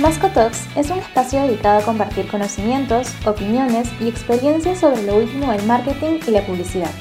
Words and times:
Masco 0.00 0.28
Talks 0.28 0.68
es 0.76 0.90
un 0.90 0.98
espacio 0.98 1.42
dedicado 1.42 1.80
a 1.80 1.84
compartir 1.84 2.28
conocimientos, 2.28 3.12
opiniones 3.26 3.90
y 4.00 4.08
experiencias 4.08 4.78
sobre 4.78 5.02
lo 5.02 5.16
último 5.16 5.50
del 5.50 5.66
marketing 5.66 6.20
y 6.24 6.30
la 6.30 6.46
publicidad. 6.46 6.92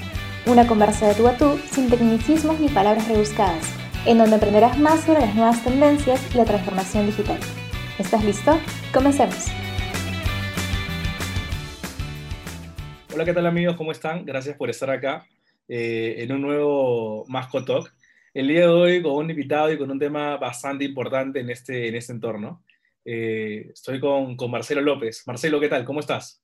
Una 0.48 0.66
conversa 0.66 1.08
de 1.08 1.14
tú 1.14 1.28
a 1.28 1.38
tú 1.38 1.60
sin 1.70 1.92
tecnicismos 1.92 2.60
ni 2.60 2.70
palabras 2.70 3.08
rebuscadas, 3.08 3.72
en 4.08 4.18
donde 4.18 4.38
aprenderás 4.38 4.80
más 4.80 5.02
sobre 5.02 5.20
las 5.20 5.36
nuevas 5.36 5.64
tendencias 5.64 6.20
y 6.34 6.38
la 6.40 6.46
transformación 6.46 7.06
digital. 7.06 7.38
¿Estás 8.00 8.24
listo? 8.24 8.58
Comencemos. 8.92 9.46
Hola, 13.14 13.26
¿qué 13.26 13.34
tal 13.34 13.46
amigos? 13.46 13.76
¿Cómo 13.76 13.92
están? 13.92 14.26
Gracias 14.26 14.58
por 14.58 14.72
estar 14.72 14.90
acá 14.90 15.28
eh, 15.68 16.16
en 16.18 16.32
un 16.32 16.42
nuevo 16.42 17.26
Masco 17.28 17.64
Talk. 17.64 17.94
El 18.34 18.48
día 18.48 18.62
de 18.62 18.68
hoy 18.68 19.02
con 19.04 19.14
un 19.14 19.30
invitado 19.30 19.72
y 19.72 19.78
con 19.78 19.92
un 19.92 20.00
tema 20.00 20.38
bastante 20.38 20.84
importante 20.84 21.42
en 21.42 21.52
este, 21.52 21.90
en 21.90 21.96
este 21.96 22.14
entorno. 22.14 22.64
Eh, 23.10 23.70
estoy 23.72 24.02
con, 24.02 24.36
Marcelo 24.52 24.82
López. 24.82 25.24
Marcelo, 25.26 25.62
¿qué 25.62 25.70
tal? 25.70 25.86
¿Cómo 25.86 26.02
estás? 26.02 26.44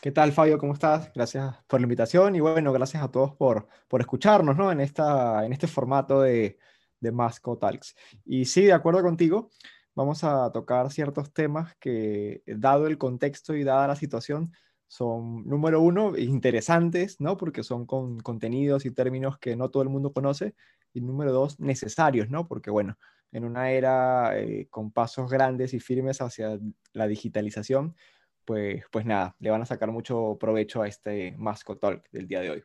¿Qué 0.00 0.10
tal, 0.10 0.32
Fabio? 0.32 0.56
¿Cómo 0.56 0.72
estás? 0.72 1.12
Gracias 1.14 1.54
por 1.66 1.78
la 1.78 1.84
invitación 1.84 2.34
y 2.34 2.40
bueno, 2.40 2.72
gracias 2.72 3.02
a 3.02 3.10
todos 3.10 3.36
por, 3.36 3.68
por 3.86 4.00
escucharnos 4.00 4.56
¿no? 4.56 4.72
en, 4.72 4.80
esta, 4.80 5.44
en 5.44 5.52
este 5.52 5.66
formato 5.66 6.22
de, 6.22 6.56
de 7.00 7.12
Masco 7.12 7.58
Talks. 7.58 7.94
Y 8.24 8.46
sí, 8.46 8.62
de 8.62 8.72
acuerdo 8.72 9.02
contigo, 9.02 9.50
vamos 9.94 10.24
a 10.24 10.50
tocar 10.52 10.90
ciertos 10.90 11.34
temas 11.34 11.76
que, 11.76 12.42
dado 12.46 12.86
el 12.86 12.96
contexto 12.96 13.54
y 13.54 13.62
dada 13.62 13.88
la 13.88 13.96
situación, 13.96 14.54
son, 14.86 15.46
número 15.46 15.82
uno, 15.82 16.16
interesantes, 16.16 17.20
¿no? 17.20 17.36
Porque 17.36 17.62
son 17.62 17.84
con 17.84 18.20
contenidos 18.20 18.86
y 18.86 18.90
términos 18.90 19.38
que 19.38 19.54
no 19.54 19.68
todo 19.68 19.82
el 19.82 19.90
mundo 19.90 20.14
conoce. 20.14 20.54
Y 20.94 21.02
número 21.02 21.30
dos, 21.30 21.60
necesarios, 21.60 22.30
¿no? 22.30 22.48
Porque, 22.48 22.70
bueno, 22.70 22.96
en 23.32 23.44
una 23.44 23.70
era 23.70 24.38
eh, 24.38 24.66
con 24.70 24.90
pasos 24.90 25.30
grandes 25.30 25.74
y 25.74 25.80
firmes 25.80 26.20
hacia 26.20 26.58
la 26.92 27.06
digitalización, 27.06 27.94
pues, 28.44 28.84
pues 28.90 29.06
nada, 29.06 29.36
le 29.38 29.50
van 29.50 29.62
a 29.62 29.66
sacar 29.66 29.90
mucho 29.90 30.36
provecho 30.40 30.82
a 30.82 30.88
este 30.88 31.34
Masco 31.38 31.76
Talk 31.78 32.08
del 32.10 32.26
día 32.26 32.40
de 32.40 32.50
hoy. 32.50 32.64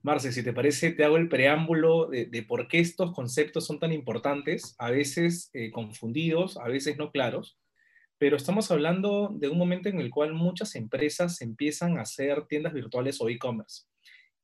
Marce, 0.00 0.32
si 0.32 0.42
te 0.42 0.52
parece, 0.52 0.92
te 0.92 1.04
hago 1.04 1.16
el 1.16 1.28
preámbulo 1.28 2.06
de, 2.06 2.44
por 2.46 2.68
qué 2.68 2.78
estos 2.78 3.12
conceptos 3.12 3.66
son 3.66 3.80
tan 3.80 3.92
importantes, 3.92 4.76
a 4.78 4.90
veces 4.90 5.50
eh, 5.52 5.70
confundidos, 5.72 6.56
a 6.56 6.68
veces 6.68 6.96
no 6.96 7.10
claros, 7.10 7.58
pero 8.16 8.36
estamos 8.36 8.70
hablando 8.70 9.30
de 9.32 9.48
un 9.48 9.58
momento 9.58 9.88
en 9.88 10.00
el 10.00 10.10
cual 10.10 10.34
muchas 10.34 10.76
empresas 10.76 11.40
empiezan 11.40 11.98
a 11.98 12.02
hacer 12.02 12.46
tiendas 12.46 12.72
virtuales 12.72 13.20
o 13.20 13.28
e-commerce 13.28 13.84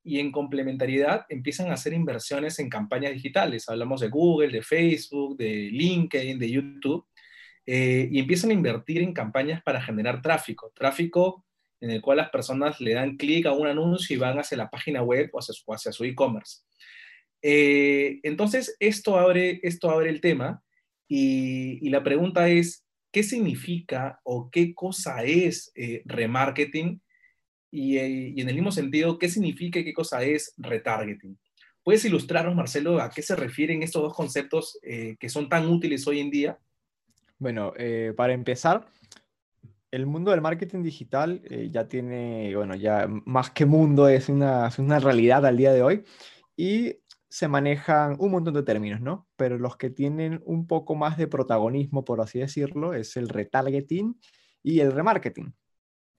y 0.04 0.20
en 0.20 0.30
complementariedad 0.30 1.24
empiezan 1.30 1.70
a 1.70 1.74
hacer 1.74 1.94
inversiones 1.94 2.58
en 2.58 2.68
campañas 2.68 3.12
digitales. 3.12 3.68
Hablamos 3.68 4.02
de 4.02 4.08
Google, 4.08 4.52
de 4.52 4.62
Facebook, 4.62 5.38
de 5.38 5.70
LinkedIn, 5.72 6.38
de 6.38 6.50
YouTube, 6.50 7.06
eh, 7.66 8.08
y 8.12 8.18
empiezan 8.18 8.50
a 8.50 8.54
invertir 8.54 9.02
en 9.02 9.14
campañas 9.14 9.62
para 9.62 9.80
generar 9.80 10.20
tráfico, 10.20 10.70
tráfico 10.74 11.44
en 11.80 11.90
el 11.90 12.02
cual 12.02 12.18
las 12.18 12.30
personas 12.30 12.80
le 12.80 12.94
dan 12.94 13.16
clic 13.16 13.46
a 13.46 13.52
un 13.52 13.66
anuncio 13.66 14.14
y 14.14 14.18
van 14.18 14.38
hacia 14.38 14.56
la 14.56 14.70
página 14.70 15.02
web 15.02 15.30
o 15.32 15.38
hacia 15.38 15.92
su, 15.92 16.04
e-commerce. 16.04 16.62
Eh, 17.42 18.20
entonces, 18.22 18.76
esto 18.80 19.18
abre, 19.18 19.60
esto 19.62 19.90
abre 19.90 20.10
el 20.10 20.20
tema 20.20 20.62
y, 21.08 21.88
la 21.90 22.02
pregunta 22.02 22.48
es, 22.48 22.86
¿qué 23.12 23.22
significa 23.22 24.20
o 24.24 24.50
qué 24.50 24.74
cosa 24.74 25.24
es 25.24 25.72
eh, 25.74 26.02
remarketing? 26.06 27.00
Eh, 27.74 28.32
y, 28.36 28.40
en 28.40 28.48
el 28.48 28.54
mismo 28.54 28.70
sentido, 28.70 29.18
¿qué 29.18 29.28
significa 29.28 29.80
y 29.80 29.84
qué 29.84 29.92
cosa 29.92 30.22
es 30.22 30.54
retargeting? 30.58 31.36
¿Puedes 31.82 32.04
ilustrarnos, 32.04 32.54
Marcelo, 32.54 33.00
a 33.00 33.10
qué 33.10 33.20
se 33.20 33.34
refieren 33.34 33.82
estos 33.82 34.02
dos 34.02 34.14
conceptos 34.14 34.78
eh, 34.82 35.16
que 35.18 35.28
son 35.28 35.48
tan 35.48 35.66
útiles 35.66 36.06
hoy 36.06 36.20
en 36.20 36.30
día? 36.30 36.58
Bueno, 37.38 37.72
eh, 37.76 38.14
para 38.16 38.32
empezar, 38.32 38.86
el 39.90 40.06
mundo 40.06 40.30
del 40.30 40.40
marketing 40.40 40.82
digital 40.82 41.42
ya 41.70 41.86
tiene, 41.88 42.54
bueno, 42.56 42.74
ya 42.74 43.06
más 43.26 43.50
que 43.50 43.66
mundo 43.66 44.08
es 44.08 44.28
una, 44.28 44.68
es 44.68 44.78
una 44.78 44.98
realidad 44.98 45.44
al 45.44 45.56
día 45.56 45.72
de 45.72 45.82
hoy 45.82 46.04
y 46.56 46.96
se 47.28 47.48
manejan 47.48 48.16
un 48.18 48.30
montón 48.30 48.54
de 48.54 48.62
términos, 48.62 49.00
¿no? 49.00 49.28
Pero 49.36 49.58
los 49.58 49.76
que 49.76 49.90
tienen 49.90 50.40
un 50.46 50.66
poco 50.66 50.94
más 50.94 51.16
de 51.16 51.26
protagonismo, 51.26 52.04
por 52.04 52.20
así 52.20 52.38
decirlo, 52.38 52.94
es 52.94 53.16
el 53.16 53.28
retargeting 53.28 54.18
y 54.62 54.80
el 54.80 54.92
remarketing. 54.92 55.54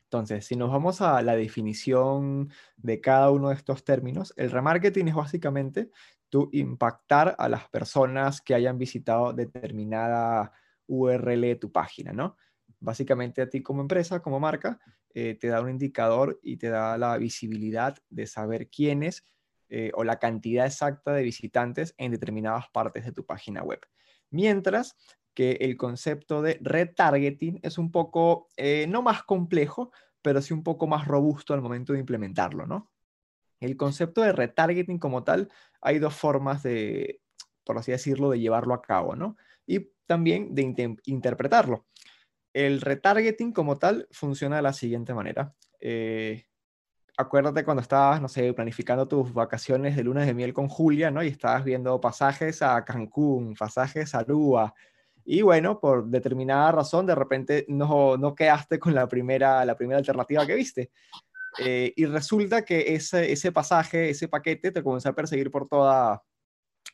Entonces, 0.05 0.45
si 0.45 0.55
nos 0.55 0.71
vamos 0.71 1.01
a 1.01 1.21
la 1.21 1.35
definición 1.35 2.49
de 2.77 3.01
cada 3.01 3.31
uno 3.31 3.49
de 3.49 3.55
estos 3.55 3.83
términos, 3.83 4.33
el 4.37 4.51
remarketing 4.51 5.07
es 5.07 5.15
básicamente 5.15 5.89
tú 6.29 6.49
impactar 6.53 7.35
a 7.37 7.49
las 7.49 7.67
personas 7.69 8.41
que 8.41 8.53
hayan 8.53 8.77
visitado 8.77 9.33
determinada 9.33 10.51
URL 10.87 11.41
de 11.41 11.55
tu 11.55 11.71
página, 11.71 12.13
¿no? 12.13 12.37
Básicamente 12.79 13.41
a 13.41 13.49
ti 13.49 13.61
como 13.61 13.81
empresa, 13.81 14.21
como 14.21 14.39
marca, 14.39 14.79
eh, 15.13 15.35
te 15.35 15.47
da 15.47 15.61
un 15.61 15.69
indicador 15.69 16.39
y 16.43 16.57
te 16.57 16.69
da 16.69 16.97
la 16.97 17.17
visibilidad 17.17 17.97
de 18.09 18.27
saber 18.27 18.69
quiénes 18.69 19.23
eh, 19.69 19.91
o 19.95 20.03
la 20.03 20.19
cantidad 20.19 20.65
exacta 20.65 21.13
de 21.13 21.23
visitantes 21.23 21.95
en 21.97 22.11
determinadas 22.11 22.65
partes 22.69 23.05
de 23.05 23.11
tu 23.11 23.25
página 23.25 23.63
web. 23.63 23.79
Mientras 24.29 24.95
que 25.35 25.51
el 25.61 25.77
concepto 25.77 26.41
de 26.41 26.57
retargeting 26.61 27.59
es 27.61 27.77
un 27.77 27.91
poco, 27.91 28.47
eh, 28.57 28.87
no 28.87 29.01
más 29.01 29.23
complejo, 29.23 29.91
pero 30.21 30.41
sí 30.41 30.53
un 30.53 30.63
poco 30.63 30.87
más 30.87 31.07
robusto 31.07 31.53
al 31.53 31.61
momento 31.61 31.93
de 31.93 31.99
implementarlo, 31.99 32.65
¿no? 32.65 32.89
El 33.59 33.77
concepto 33.77 34.21
de 34.21 34.31
retargeting 34.31 34.97
como 34.97 35.23
tal, 35.23 35.51
hay 35.81 35.99
dos 35.99 36.15
formas 36.15 36.63
de, 36.63 37.21
por 37.63 37.77
así 37.77 37.91
decirlo, 37.91 38.31
de 38.31 38.39
llevarlo 38.39 38.73
a 38.73 38.81
cabo, 38.81 39.15
¿no? 39.15 39.37
Y 39.67 39.91
también 40.07 40.55
de 40.55 40.97
interpretarlo. 41.05 41.85
El 42.53 42.81
retargeting 42.81 43.51
como 43.51 43.77
tal 43.77 44.07
funciona 44.11 44.55
de 44.55 44.61
la 44.61 44.73
siguiente 44.73 45.13
manera. 45.13 45.53
Eh, 45.79 46.45
acuérdate 47.17 47.63
cuando 47.65 47.81
estabas, 47.81 48.21
no 48.21 48.29
sé, 48.29 48.53
planificando 48.53 49.07
tus 49.07 49.33
vacaciones 49.33 49.95
de 49.95 50.03
lunes 50.03 50.25
de 50.25 50.33
miel 50.33 50.53
con 50.53 50.69
Julia, 50.69 51.11
¿no? 51.11 51.23
Y 51.23 51.27
estabas 51.27 51.65
viendo 51.65 51.99
pasajes 51.99 52.61
a 52.61 52.83
Cancún, 52.85 53.55
pasajes 53.55 54.15
a 54.15 54.19
Aruba, 54.19 54.73
y 55.25 55.41
bueno, 55.41 55.79
por 55.79 56.05
determinada 56.05 56.71
razón, 56.71 57.07
de 57.07 57.15
repente 57.15 57.65
no, 57.67 58.15
no 58.15 58.35
quedaste 58.35 58.77
con 58.77 58.93
la 58.93 59.07
primera, 59.07 59.65
la 59.65 59.75
primera 59.75 59.97
alternativa 59.97 60.45
que 60.45 60.53
viste. 60.53 60.91
Eh, 61.57 61.93
y 61.95 62.05
resulta 62.05 62.63
que 62.63 62.93
ese, 62.93 63.31
ese 63.31 63.51
pasaje, 63.51 64.09
ese 64.09 64.27
paquete 64.27 64.71
te 64.71 64.83
comenzó 64.83 65.09
a 65.09 65.15
perseguir 65.15 65.49
por 65.49 65.67
toda, 65.67 66.21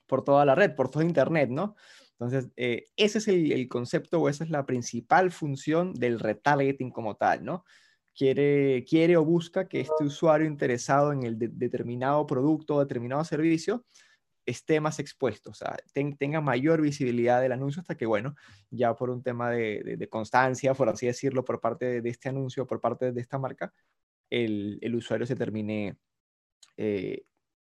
por 0.08 0.24
toda 0.24 0.46
la 0.46 0.56
red, 0.56 0.76
por 0.76 0.90
todo 0.90 1.04
Internet, 1.04 1.50
¿no? 1.50 1.76
Entonces, 2.14 2.52
eh, 2.56 2.86
ese 2.96 3.18
es 3.18 3.28
el, 3.28 3.52
el, 3.52 3.68
concepto 3.68 4.22
o 4.22 4.30
esa 4.30 4.44
es 4.44 4.50
la 4.50 4.66
principal 4.66 5.32
función 5.32 5.94
del 5.94 6.20
retargeting 6.20 6.92
como 6.92 7.16
tal, 7.16 7.44
¿no? 7.44 7.66
Quiere, 8.16 8.86
quiere 8.88 9.18
o 9.18 9.26
busca 9.26 9.68
que 9.68 9.82
este 9.82 10.04
usuario 10.04 10.48
interesado 10.48 11.12
en 11.12 11.24
el 11.24 11.38
determinado 11.38 12.26
producto 12.28 12.76
o 12.76 12.80
determinado 12.80 13.24
servicio 13.26 13.84
esté 14.52 14.80
más 14.80 15.00
expuesto, 15.00 15.50
o 15.50 15.54
sea, 15.54 15.78
tenga 16.18 16.42
mayor 16.42 16.82
visibilidad 16.82 17.42
del 17.42 17.52
anuncio 17.52 17.82
hasta 17.82 17.96
que, 17.96 18.06
bueno, 18.06 18.36
ya 18.70 18.96
por 18.96 19.10
un 19.10 19.24
tema 19.24 19.50
de, 19.50 20.08
constancia, 20.10 20.74
por 20.74 20.90
así 20.90 21.08
decirlo, 21.08 21.44
por 21.44 21.60
parte 21.60 22.02
de, 22.02 22.10
este 22.10 22.30
anuncio, 22.30 22.68
por 22.68 22.80
parte 22.80 23.12
de 23.12 23.22
esta 23.22 23.40
marca, 23.40 23.74
el, 24.30 24.96
usuario 24.96 25.26
se 25.26 25.36
termine 25.36 25.98
eh, 26.78 27.24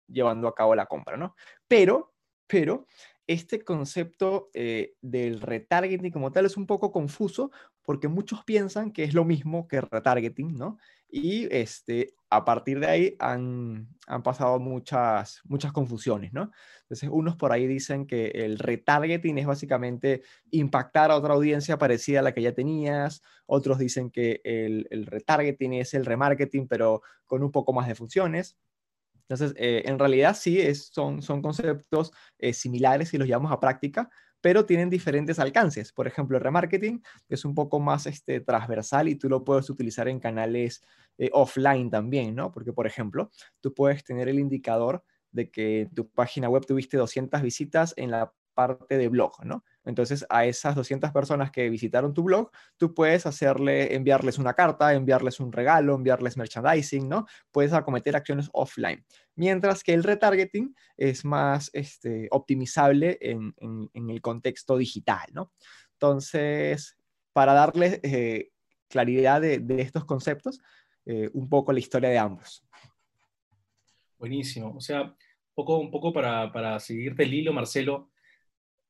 llevando 0.06 0.48
a 0.48 0.54
cabo 0.54 0.74
la 0.74 0.86
compra, 0.86 1.16
¿no? 1.16 1.34
Pero, 1.66 2.14
pero, 2.46 2.86
este 3.26 3.64
concepto 3.64 4.50
eh, 4.52 4.94
del 5.00 5.40
retargeting 5.40 6.10
como 6.10 6.32
tal 6.32 6.44
es 6.44 6.56
un 6.56 6.66
poco 6.66 6.90
confuso 6.90 7.50
porque 7.82 8.08
muchos 8.08 8.44
piensan 8.44 8.92
que 8.92 9.04
es 9.04 9.14
lo 9.14 9.24
mismo 9.24 9.68
que 9.68 9.80
retargeting, 9.80 10.56
¿no? 10.56 10.78
Y 11.14 11.46
este, 11.54 12.14
a 12.30 12.42
partir 12.42 12.80
de 12.80 12.86
ahí 12.86 13.16
han, 13.18 13.86
han, 14.06 14.22
pasado 14.22 14.58
muchas, 14.58 15.42
muchas 15.44 15.70
confusiones, 15.70 16.32
¿no? 16.32 16.50
Entonces, 16.84 17.10
unos 17.12 17.36
por 17.36 17.52
ahí 17.52 17.66
dicen 17.66 18.06
que 18.06 18.28
el 18.28 18.58
retargeting 18.58 19.36
es 19.36 19.46
básicamente 19.46 20.22
impactar 20.50 21.10
a 21.10 21.16
otra 21.16 21.34
audiencia 21.34 21.76
parecida 21.76 22.20
a 22.20 22.22
la 22.22 22.32
que 22.32 22.40
ya 22.40 22.54
tenías, 22.54 23.22
otros 23.44 23.78
dicen 23.78 24.10
que 24.10 24.40
el, 24.42 24.88
retargeting 25.04 25.74
es 25.74 25.92
el 25.92 26.06
remarketing, 26.06 26.66
pero 26.66 27.02
con 27.26 27.42
un 27.42 27.52
poco 27.52 27.74
más 27.74 27.88
de 27.88 27.94
funciones. 27.94 28.56
Entonces, 29.28 29.54
eh, 29.58 29.82
en 29.84 29.98
realidad 29.98 30.34
sí, 30.34 30.62
es, 30.62 30.86
son, 30.86 31.20
son 31.20 31.42
conceptos 31.42 32.12
eh, 32.38 32.54
similares 32.54 33.10
si 33.10 33.18
los 33.18 33.28
llevamos 33.28 33.52
a 33.52 33.60
práctica, 33.60 34.08
pero 34.42 34.66
tienen 34.66 34.90
diferentes 34.90 35.38
alcances. 35.38 35.92
Por 35.92 36.06
ejemplo, 36.06 36.36
el 36.36 36.42
remarketing 36.42 37.02
es 37.28 37.46
un 37.46 37.54
poco 37.54 37.80
más 37.80 38.06
este, 38.06 38.40
transversal 38.40 39.08
y 39.08 39.14
tú 39.14 39.30
lo 39.30 39.44
puedes 39.44 39.70
utilizar 39.70 40.08
en 40.08 40.20
canales 40.20 40.84
eh, 41.16 41.30
offline 41.32 41.88
también, 41.88 42.34
¿no? 42.34 42.52
Porque, 42.52 42.72
por 42.72 42.86
ejemplo, 42.86 43.30
tú 43.60 43.72
puedes 43.72 44.04
tener 44.04 44.28
el 44.28 44.38
indicador 44.38 45.04
de 45.30 45.50
que 45.50 45.88
tu 45.94 46.08
página 46.10 46.50
web 46.50 46.66
tuviste 46.66 46.98
200 46.98 47.40
visitas 47.40 47.94
en 47.96 48.10
la 48.10 48.34
parte 48.52 48.98
de 48.98 49.08
blog, 49.08 49.44
¿no? 49.44 49.64
Entonces, 49.84 50.24
a 50.28 50.46
esas 50.46 50.74
200 50.74 51.10
personas 51.10 51.50
que 51.50 51.68
visitaron 51.68 52.14
tu 52.14 52.22
blog, 52.22 52.50
tú 52.76 52.94
puedes 52.94 53.26
hacerle, 53.26 53.94
enviarles 53.94 54.38
una 54.38 54.54
carta, 54.54 54.94
enviarles 54.94 55.40
un 55.40 55.52
regalo, 55.52 55.94
enviarles 55.94 56.36
merchandising, 56.36 57.08
¿no? 57.08 57.26
Puedes 57.50 57.72
acometer 57.72 58.14
acciones 58.14 58.48
offline. 58.52 59.04
Mientras 59.34 59.82
que 59.82 59.94
el 59.94 60.04
retargeting 60.04 60.74
es 60.96 61.24
más 61.24 61.70
este, 61.72 62.28
optimizable 62.30 63.18
en, 63.20 63.54
el 63.92 64.20
contexto 64.20 64.76
digital, 64.76 65.26
¿no? 65.32 65.52
Entonces, 65.94 66.96
para 67.32 67.52
darles 67.52 68.00
eh, 68.02 68.50
claridad 68.88 69.40
de, 69.40 69.62
estos 69.78 70.04
conceptos, 70.04 70.60
eh, 71.06 71.30
un 71.32 71.48
poco 71.48 71.72
la 71.72 71.80
historia 71.80 72.10
de 72.10 72.18
ambos. 72.18 72.64
Buenísimo. 74.18 74.74
O 74.76 74.80
sea, 74.80 75.16
poco, 75.54 75.78
un 75.78 75.90
poco 75.90 76.12
para, 76.12 76.52
para 76.52 76.78
seguirte 76.78 77.24
el 77.24 77.34
hilo, 77.34 77.52
Marcelo, 77.52 78.11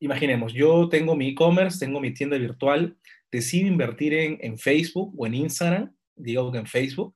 imaginemos, 0.02 0.52
yo 0.52 0.88
tengo 0.88 1.14
mi 1.14 1.28
e-commerce, 1.28 1.78
tengo 1.78 2.00
mi 2.00 2.12
tienda 2.12 2.36
virtual, 2.36 2.96
decido 3.30 3.68
invertir 3.68 4.12
en, 4.14 4.58
Facebook 4.58 5.14
o 5.16 5.26
en 5.26 5.34
Instagram, 5.34 5.94
digo 6.16 6.50
que 6.50 6.58
en 6.58 6.66
Facebook, 6.66 7.14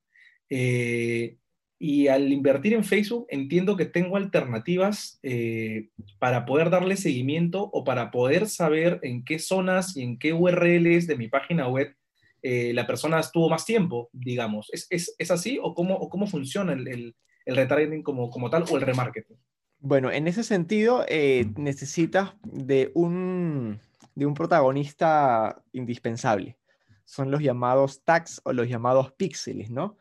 eh, 0.48 1.36
y 1.78 2.06
al 2.06 2.32
invertir 2.32 2.72
en 2.72 2.84
Facebook 2.84 3.26
entiendo 3.28 3.76
que 3.76 3.84
tengo 3.84 4.16
alternativas 4.16 5.18
eh, 5.22 5.90
para 6.18 6.46
poder 6.46 6.70
darle 6.70 6.96
seguimiento 6.96 7.68
o 7.72 7.84
para 7.84 8.10
poder 8.10 8.48
saber 8.48 9.00
en 9.02 9.24
qué 9.24 9.38
zonas 9.38 9.96
y 9.96 10.02
en 10.02 10.18
qué 10.18 10.32
URLs 10.32 11.06
de 11.06 11.16
mi 11.16 11.28
página 11.28 11.68
web 11.68 11.94
eh, 12.40 12.72
la 12.72 12.86
persona 12.86 13.18
estuvo 13.18 13.50
más 13.50 13.66
tiempo, 13.66 14.08
digamos. 14.12 14.68
¿Es, 14.72 14.86
es, 15.18 15.30
así 15.30 15.58
o 15.60 15.74
cómo, 15.74 16.08
cómo 16.08 16.28
funciona 16.28 16.72
el, 16.72 16.86
el, 16.86 17.16
el 17.44 17.56
retargeting 17.56 18.02
como, 18.02 18.30
como 18.30 18.48
tal 18.48 18.64
o 18.70 18.76
el 18.76 18.82
remarketing? 18.82 19.36
Bueno, 19.88 20.10
en 20.10 20.26
ese 20.26 20.42
sentido 20.42 21.04
eh, 21.06 21.46
necesitas 21.56 22.34
de 22.42 22.90
un, 22.96 23.78
de 24.16 24.26
un 24.26 24.34
protagonista 24.34 25.62
indispensable. 25.70 26.58
Son 27.04 27.30
los 27.30 27.40
llamados 27.40 28.02
tags 28.02 28.40
o 28.42 28.52
los 28.52 28.68
llamados 28.68 29.12
píxeles, 29.12 29.70
¿no? 29.70 29.96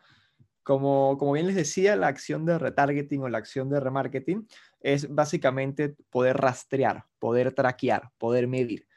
Como, 0.64 1.20
como 1.20 1.34
bien 1.34 1.46
les 1.46 1.56
decía, 1.56 1.96
la 1.96 2.08
acción 2.08 2.48
de 2.48 2.58
retargeting 2.58 3.22
o 3.22 3.30
la 3.30 3.38
acción 3.38 3.70
de 3.70 3.80
remarketing 3.80 4.48
es 4.80 5.14
básicamente 5.14 5.96
poder 6.10 6.38
rastrear, 6.38 7.06
poder 7.20 7.54
traquear, 7.54 8.10
poder 8.18 8.48
medir. 8.48 8.88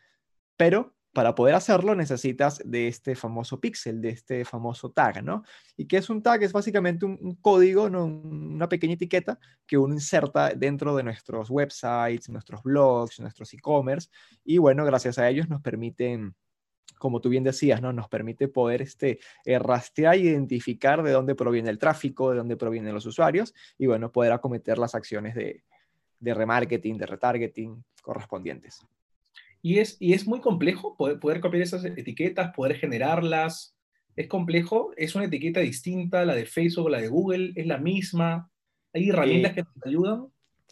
Pero 0.57 0.95
para 1.13 1.35
poder 1.35 1.55
hacerlo 1.55 1.95
necesitas 1.95 2.61
de 2.65 2.89
este 2.89 3.15
famoso 3.15 3.61
píxel, 3.61 4.01
de 4.01 4.11
este 4.11 4.45
famoso 4.45 4.91
tag, 4.91 5.25
¿no? 5.25 5.43
¿Y 5.77 5.87
qué 5.87 5.97
es 5.97 6.11
un 6.11 6.23
tag? 6.23 6.43
Es 6.43 6.53
básicamente 6.53 7.07
un, 7.07 7.35
código, 7.41 7.89
¿no? 7.91 8.05
una 8.05 8.69
pequeña 8.69 8.95
etiqueta 8.95 9.39
que 9.67 9.79
uno 9.79 9.95
inserta 9.95 10.51
dentro 10.51 10.95
de 10.95 11.03
nuestros 11.03 11.51
websites, 11.51 12.29
nuestros 12.29 12.63
blogs, 12.63 13.21
nuestros 13.21 13.53
e-commerce. 13.55 14.09
Y 14.45 14.59
bueno, 14.59 14.85
gracias 14.85 15.19
a 15.19 15.29
ellos 15.29 15.49
nos 15.49 15.61
permiten 15.61 16.35
como 16.99 17.21
tú 17.21 17.29
bien 17.29 17.45
decías, 17.45 17.81
¿no? 17.81 17.93
Nos 17.93 18.09
permite 18.09 18.49
poder 18.49 18.83
este, 18.83 19.21
eh, 19.45 19.59
rastrear 19.59 20.15
e 20.15 20.19
identificar 20.19 21.03
de 21.03 21.13
dónde 21.13 21.35
proviene 21.35 21.71
el 21.71 21.79
tráfico, 21.79 22.31
de 22.31 22.39
dónde 22.39 22.57
provienen 22.57 22.93
los 22.93 23.07
usuarios 23.07 23.55
y, 23.79 23.87
bueno, 23.87 24.11
poder 24.11 24.33
acometer 24.33 24.79
las 24.79 24.95
acciones 24.95 25.35
de, 25.35 25.63
remarketing, 26.21 26.99
de 26.99 27.07
retargeting 27.07 27.85
correspondientes. 28.03 28.85
Y 29.63 29.79
es, 29.79 29.97
y 30.01 30.13
es 30.13 30.27
muy 30.27 30.41
complejo 30.41 30.97
poder, 30.97 31.19
poder 31.19 31.41
copiar 31.41 31.63
esas 31.63 31.85
etiquetas, 31.85 32.53
poder 32.55 32.77
generarlas. 32.77 33.77
Es 34.17 34.29
complejo, 34.29 34.93
es 34.97 35.15
una 35.15 35.27
etiqueta 35.27 35.61
distinta, 35.61 36.25
la 36.25 36.35
de 36.35 36.47
Facebook 36.47 36.87
o 36.87 36.89
la 36.91 37.01
de 37.01 37.09
Google, 37.09 37.53
es 37.55 37.67
la 37.67 37.79
misma. 37.79 38.51
¿Hay 38.93 39.11
herramientas 39.11 39.53
eh, 39.53 39.55
que 39.55 39.63
nos 39.63 39.87
ayudan? 39.87 40.27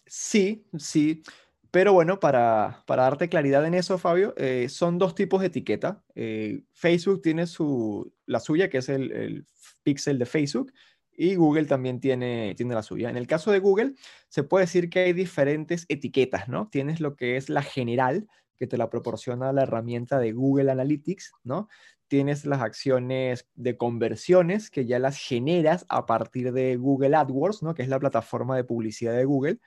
Sí, 0.07 0.65
sí. 0.79 1.23
Pero 1.71 1.93
bueno, 1.93 2.19
para, 2.19 2.85
darte 2.87 3.29
claridad 3.29 3.67
en 3.67 3.75
eso, 3.75 3.99
Fabio, 3.99 4.35
eh, 4.37 4.69
son 4.69 4.99
dos 4.99 5.15
tipos 5.15 5.41
de 5.41 5.49
etiqueta. 5.49 6.03
Eh, 6.15 6.63
Facebook 6.73 7.23
tiene 7.23 7.47
su, 7.47 8.13
la 8.25 8.41
suya, 8.41 8.71
que 8.71 8.79
es 8.79 8.89
el, 8.89 9.13
el, 9.13 9.47
pixel 9.83 10.19
de 10.19 10.27
Facebook, 10.27 10.73
y 11.17 11.35
Google 11.37 11.67
también 11.67 12.01
tiene, 12.01 12.55
tiene 12.57 12.75
la 12.75 12.83
suya. 12.83 13.09
En 13.09 13.17
el 13.17 13.27
caso 13.27 13.53
de 13.53 13.61
Google, 13.61 13.95
se 14.29 14.43
puede 14.43 14.65
decir 14.65 14.91
que 14.91 15.01
hay 15.01 15.13
diferentes 15.13 15.87
etiquetas, 15.89 16.49
¿no? 16.49 16.69
Tienes 16.69 17.01
lo 17.01 17.15
que 17.15 17.37
es 17.37 17.49
la 17.49 17.63
general, 17.63 18.27
que 18.57 18.67
te 18.67 18.79
la 18.79 18.91
proporciona 18.91 19.53
la 19.53 19.63
herramienta 19.63 20.19
de 20.19 20.33
Google 20.33 20.71
Analytics, 20.71 21.33
¿no? 21.45 21.69
Tienes 22.09 22.47
las 22.47 22.63
acciones 22.63 23.49
de 23.55 23.77
conversiones 23.77 24.71
que 24.71 24.87
ya 24.87 24.99
las 24.99 25.19
generas 25.19 25.87
a 25.89 26.07
partir 26.07 26.53
de 26.53 26.77
Google 26.77 27.17
AdWords, 27.17 27.63
¿no? 27.63 27.75
Que 27.75 27.83
es 27.83 27.89
la 27.89 27.99
plataforma 27.99 28.57
de 28.57 28.65
publicidad 28.65 29.17
de 29.17 29.25
Google. 29.25 29.59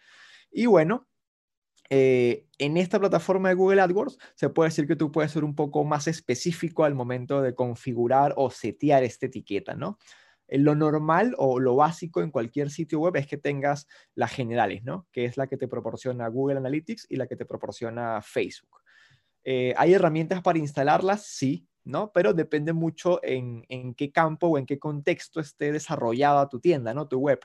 Y 0.52 0.66
bueno, 0.66 1.08
eh, 1.90 2.46
en 2.60 2.78
esta 2.78 3.00
plataforma 3.00 3.50
de 3.50 3.56
Google 3.56 3.82
AdWords 3.82 4.20
se 4.36 4.50
puede 4.50 4.70
decir 4.70 4.88
que 4.88 4.96
tú 4.96 5.12
puedes 5.12 5.32
ser 5.32 5.44
un 5.44 5.56
poco 5.56 5.84
más 5.84 6.08
específico 6.08 6.84
al 6.84 6.94
momento 6.94 7.42
de 7.42 7.56
configurar 7.56 8.34
o 8.38 8.52
setear 8.52 9.04
esta 9.04 9.26
etiqueta, 9.26 9.76
¿no? 9.76 9.98
Eh, 10.48 10.58
lo 10.60 10.76
normal 10.76 11.36
o 11.38 11.60
lo 11.60 11.76
básico 11.76 12.22
en 12.22 12.32
cualquier 12.32 12.70
sitio 12.70 13.00
web 13.00 13.16
es 13.16 13.28
que 13.28 13.38
tengas 13.38 13.88
las 14.16 14.32
generales, 14.32 14.84
¿no? 14.84 15.08
Que 15.12 15.26
es 15.26 15.38
la 15.38 15.48
que 15.48 15.58
te 15.58 15.68
proporciona 15.68 16.28
Google 16.28 16.58
Analytics 16.58 17.08
y 17.10 17.16
la 17.16 17.28
que 17.28 17.36
te 17.36 17.46
proporciona 17.46 18.22
Facebook. 18.22 18.79
Eh, 19.52 19.74
¿Hay 19.78 19.96
herramientas 19.96 20.44
para 20.44 20.60
instalarlas? 20.60 21.26
Sí, 21.26 21.68
¿no? 21.84 22.12
Pero 22.14 22.36
depende 22.36 22.72
mucho 22.72 23.20
en, 23.24 23.66
en, 23.68 23.96
qué 23.96 24.12
campo 24.12 24.46
o 24.46 24.60
en 24.60 24.68
qué 24.68 24.78
contexto 24.78 25.40
esté 25.40 25.72
desarrollada 25.72 26.48
tu 26.48 26.60
tienda, 26.60 26.94
¿no? 26.94 27.08
Tu 27.08 27.18
web. 27.18 27.40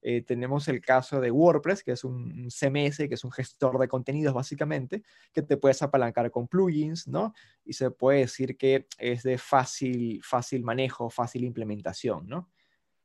Eh, 0.00 0.22
tenemos 0.22 0.68
el 0.68 0.80
caso 0.80 1.20
de 1.20 1.30
WordPress, 1.30 1.84
que 1.84 1.92
es 1.92 2.02
un 2.02 2.48
CMS, 2.48 3.06
que 3.06 3.12
es 3.12 3.24
un 3.24 3.30
gestor 3.30 3.78
de 3.78 3.88
contenidos 3.88 4.32
básicamente, 4.32 5.02
que 5.34 5.42
te 5.42 5.58
puedes 5.58 5.82
apalancar 5.82 6.30
con 6.30 6.48
plugins, 6.48 7.06
¿no? 7.06 7.34
Y 7.62 7.74
se 7.74 7.90
puede 7.90 8.20
decir 8.20 8.56
que 8.56 8.86
es 8.96 9.22
de 9.22 9.36
fácil, 9.36 10.22
fácil 10.24 10.64
manejo, 10.64 11.10
fácil 11.10 11.44
implementación, 11.44 12.26
¿no? 12.26 12.48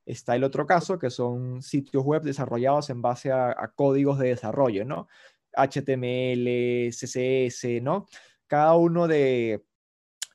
Está 0.06 0.34
el 0.34 0.46
otro 0.46 0.66
caso, 0.66 0.98
que 0.98 1.10
son 1.10 1.62
sitios 1.62 2.06
web 2.06 2.22
desarrollados 2.22 2.90
en 2.90 3.02
base 3.02 3.34
a, 3.34 3.74
códigos 3.76 4.18
de 4.18 4.30
desarrollo, 4.30 4.86
¿no? 4.86 5.10
HTML, 5.58 6.90
CSS, 6.92 7.82
¿no? 7.82 8.06
Cada 8.48 8.76
uno 8.76 9.08
de, 9.08 9.66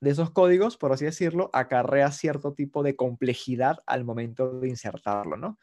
esos 0.00 0.30
códigos, 0.30 0.76
por 0.76 0.92
así 0.92 1.04
decirlo, 1.04 1.50
acarrea 1.52 2.10
cierto 2.10 2.54
tipo 2.54 2.82
de 2.82 2.96
complejidad 2.96 3.78
al 3.86 4.04
momento 4.04 4.60
de 4.60 4.68
insertarlo, 4.68 5.36
¿no? 5.36 5.58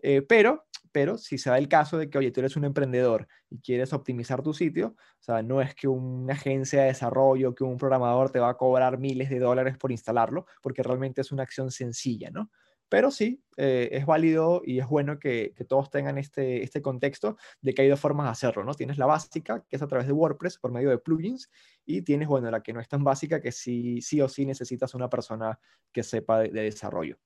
Eh, 0.00 0.22
pero, 0.22 0.66
pero 0.92 1.16
si 1.16 1.38
se 1.38 1.50
da 1.50 1.58
el 1.58 1.68
caso 1.68 1.96
de 1.96 2.10
que, 2.10 2.18
oye, 2.18 2.30
tú 2.30 2.40
eres 2.40 2.56
un 2.56 2.64
emprendedor 2.64 3.26
y 3.48 3.60
quieres 3.60 3.92
optimizar 3.92 4.42
tu 4.42 4.52
sitio, 4.52 4.96
o 4.98 5.22
sea, 5.22 5.42
no 5.42 5.62
es 5.62 5.74
que 5.74 5.88
una 5.88 6.34
agencia 6.34 6.82
de 6.82 6.88
desarrollo, 6.88 7.54
que 7.54 7.64
un 7.64 7.78
programador 7.78 8.30
te 8.30 8.38
va 8.38 8.50
a 8.50 8.56
cobrar 8.56 8.98
miles 8.98 9.30
de 9.30 9.38
dólares 9.38 9.78
por 9.78 9.92
instalarlo, 9.92 10.46
porque 10.62 10.82
realmente 10.82 11.22
es 11.22 11.32
una 11.32 11.44
acción 11.44 11.70
sencilla, 11.70 12.30
¿no? 12.30 12.50
Pero 12.94 13.10
sí, 13.10 13.42
eh, 13.56 13.88
es 13.90 14.06
válido 14.06 14.62
y 14.64 14.78
es 14.78 14.86
bueno 14.86 15.18
que, 15.18 15.52
todos 15.68 15.90
tengan 15.90 16.16
este, 16.16 16.62
este 16.62 16.80
contexto 16.80 17.36
de 17.60 17.74
que 17.74 17.82
hay 17.82 17.88
dos 17.88 17.98
formas 17.98 18.26
de 18.26 18.30
hacerlo, 18.30 18.62
¿no? 18.62 18.72
Tienes 18.72 18.98
la 18.98 19.06
básica, 19.06 19.64
que 19.68 19.74
es 19.74 19.82
a 19.82 19.88
través 19.88 20.06
de 20.06 20.12
WordPress 20.12 20.58
por 20.58 20.70
medio 20.70 20.90
de 20.90 20.98
plugins, 20.98 21.50
y 21.84 22.02
tienes, 22.02 22.28
bueno, 22.28 22.48
la 22.52 22.62
que 22.62 22.72
no 22.72 22.78
es 22.78 22.86
tan 22.86 23.02
básica, 23.02 23.40
que 23.40 23.50
sí, 23.50 24.00
sí 24.00 24.20
o 24.20 24.28
sí 24.28 24.46
necesitas 24.46 24.94
una 24.94 25.10
persona 25.10 25.58
que 25.90 26.04
sepa 26.04 26.42
de 26.42 26.50
desarrollo. 26.50 27.18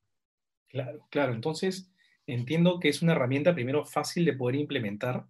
Claro, 0.68 1.06
claro. 1.10 1.34
Entonces, 1.34 1.92
entiendo 2.26 2.80
que 2.80 2.88
es 2.88 3.02
una 3.02 3.12
herramienta 3.12 3.54
primero 3.54 3.84
fácil 3.84 4.24
de 4.24 4.32
poder 4.32 4.54
implementar. 4.54 5.26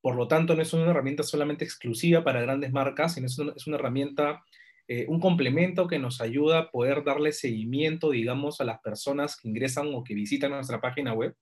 Por 0.00 0.14
lo 0.14 0.28
tanto, 0.28 0.54
no 0.54 0.62
es 0.62 0.72
una 0.74 0.88
herramienta 0.92 1.24
solamente 1.24 1.64
exclusiva 1.64 2.22
para 2.22 2.40
grandes 2.40 2.70
marcas, 2.70 3.14
sino 3.14 3.26
es 3.26 3.36
es 3.36 3.66
una 3.66 3.78
herramienta, 3.78 4.44
eh, 4.88 5.06
un 5.08 5.20
complemento 5.20 5.88
que 5.88 5.98
nos 5.98 6.20
ayuda 6.20 6.58
a 6.58 6.70
poder 6.70 7.04
darle 7.04 7.32
seguimiento, 7.32 8.10
digamos, 8.10 8.60
a 8.60 8.64
las 8.64 8.80
personas 8.80 9.36
que 9.36 9.48
ingresan 9.48 9.94
o 9.94 10.04
que 10.04 10.14
visitan 10.14 10.50
nuestra 10.52 10.80
página 10.80 11.12
web. 11.12 11.34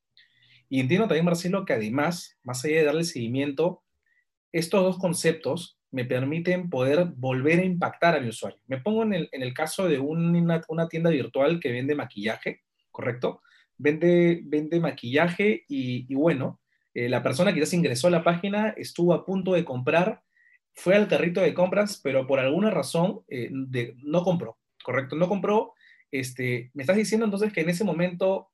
Y 0.69 0.81
entiendo 0.81 1.07
también, 1.07 1.27
Marcelo, 1.27 1.65
que 1.65 1.75
además, 1.75 2.39
más 2.43 2.65
allá 2.65 2.77
de 2.77 2.85
darle 2.85 3.05
seguimiento, 3.05 3.83
estos 4.53 4.83
dos 4.83 4.99
conceptos 4.99 5.79
me 5.91 6.05
permiten 6.05 6.71
poder 6.71 7.07
volver 7.17 7.61
a 7.61 7.65
impactar 7.65 8.17
a 8.17 8.21
mi 8.21 8.29
usuario. 8.29 8.61
Me 8.67 8.79
pongo 8.79 9.03
en 9.03 9.13
el, 9.13 9.29
en 9.33 9.43
el 9.43 9.55
caso 9.55 9.89
de 9.89 9.99
una, 9.99 10.63
una 10.69 10.89
tienda 10.89 11.11
virtual 11.11 11.61
que 11.61 11.71
vende 11.71 11.95
maquillaje, 11.95 12.63
¿correcto? 12.91 13.43
vende, 13.79 14.41
vende 14.45 14.81
maquillaje 14.81 15.65
y, 15.69 16.13
bueno, 16.15 16.61
eh, 16.95 17.09
la 17.09 17.23
persona 17.23 17.53
que 17.53 17.61
quizás 17.61 17.75
ingresó 17.75 18.09
a 18.09 18.13
la 18.13 18.25
página 18.25 18.71
estuvo 18.77 19.15
a 19.15 19.25
punto 19.25 19.53
de 19.53 19.65
comprar, 19.65 20.23
fue 20.75 20.95
al 20.97 21.09
carrito 21.09 21.41
de 21.41 21.55
compras, 21.55 22.01
pero 22.03 22.27
por 22.27 22.41
alguna 22.41 22.71
razón 22.71 23.21
eh, 23.29 23.51
no 23.51 24.23
compró, 24.23 24.59
¿correcto? 24.83 25.17
No 25.17 25.29
compró. 25.29 25.73
Este, 26.11 26.71
me 26.75 26.83
estás 26.83 26.97
diciendo 26.97 27.25
entonces 27.25 27.53
que 27.53 27.63
en 27.63 27.71
ese 27.71 27.85
momento 27.85 28.51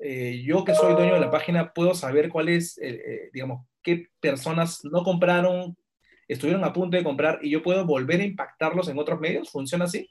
eh, 0.00 0.42
yo 0.44 0.64
que 0.64 0.74
soy 0.74 0.94
dueño 0.94 1.14
de 1.14 1.20
la 1.20 1.30
página 1.30 1.72
puedo 1.72 1.94
saber 1.94 2.28
cuáles, 2.28 2.80
digamos, 3.32 3.66
qué 3.82 4.08
personas 4.20 4.84
no 4.84 5.02
compraron, 5.02 5.76
estuvieron 6.28 6.64
a 6.64 6.72
punto 6.72 6.96
de 6.96 7.04
comprar 7.04 7.38
y 7.42 7.50
yo 7.50 7.62
puedo 7.62 7.84
volver 7.84 8.20
a 8.20 8.24
impactarlos 8.24 8.88
en 8.88 8.98
otros 8.98 9.20
medios. 9.20 9.50
¿Funciona 9.50 9.84
así? 9.84 10.08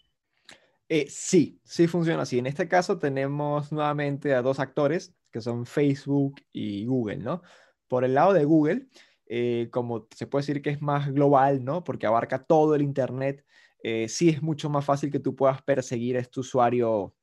Eh, 0.93 1.07
sí, 1.09 1.59
sí 1.63 1.87
funciona 1.87 2.23
así. 2.23 2.37
En 2.37 2.47
este 2.47 2.67
caso 2.67 2.99
tenemos 2.99 3.71
nuevamente 3.71 4.33
a 4.33 4.41
dos 4.41 4.59
actores 4.59 5.13
que 5.31 5.41
son 5.41 5.65
Facebook 5.65 6.41
y 6.51 6.85
Google, 6.85 7.17
¿no? 7.17 7.41
Por 7.87 8.03
el 8.03 8.13
lado 8.13 8.33
de 8.33 8.43
Google, 8.43 8.87
eh, 9.33 9.69
como 9.71 10.07
se 10.15 10.27
puede 10.27 10.43
decir 10.43 10.61
que 10.61 10.71
es 10.71 10.81
más 10.81 11.11
global, 11.11 11.63
¿no? 11.63 11.83
Porque 11.83 12.05
abarca 12.05 12.43
todo 12.43 12.75
el 12.75 12.81
Internet, 12.81 13.45
eh, 13.83 14.07
sí 14.09 14.29
es 14.29 14.41
mucho 14.41 14.69
más 14.69 14.85
fácil 14.85 15.09
que 15.11 15.19
tú 15.19 15.35
puedas 15.35 15.61
perseguir 15.61 16.17
a 16.17 16.19
este 16.19 16.41
usuario 16.41 17.15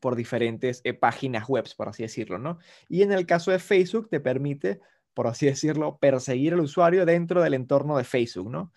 por 0.00 0.16
diferentes 0.16 0.82
páginas 1.00 1.46
web, 1.48 1.66
por 1.76 1.88
así 1.88 2.02
decirlo, 2.02 2.38
¿no? 2.38 2.58
Y 2.88 3.02
en 3.02 3.12
el 3.12 3.26
caso 3.26 3.50
de 3.50 3.58
Facebook 3.58 4.08
te 4.08 4.20
permite, 4.20 4.80
por 5.14 5.26
así 5.26 5.46
decirlo, 5.46 5.98
perseguir 5.98 6.54
al 6.54 6.60
usuario 6.60 7.06
dentro 7.06 7.42
del 7.42 7.54
entorno 7.54 7.96
de 7.98 8.04
Facebook, 8.04 8.50
¿no? 8.50 8.72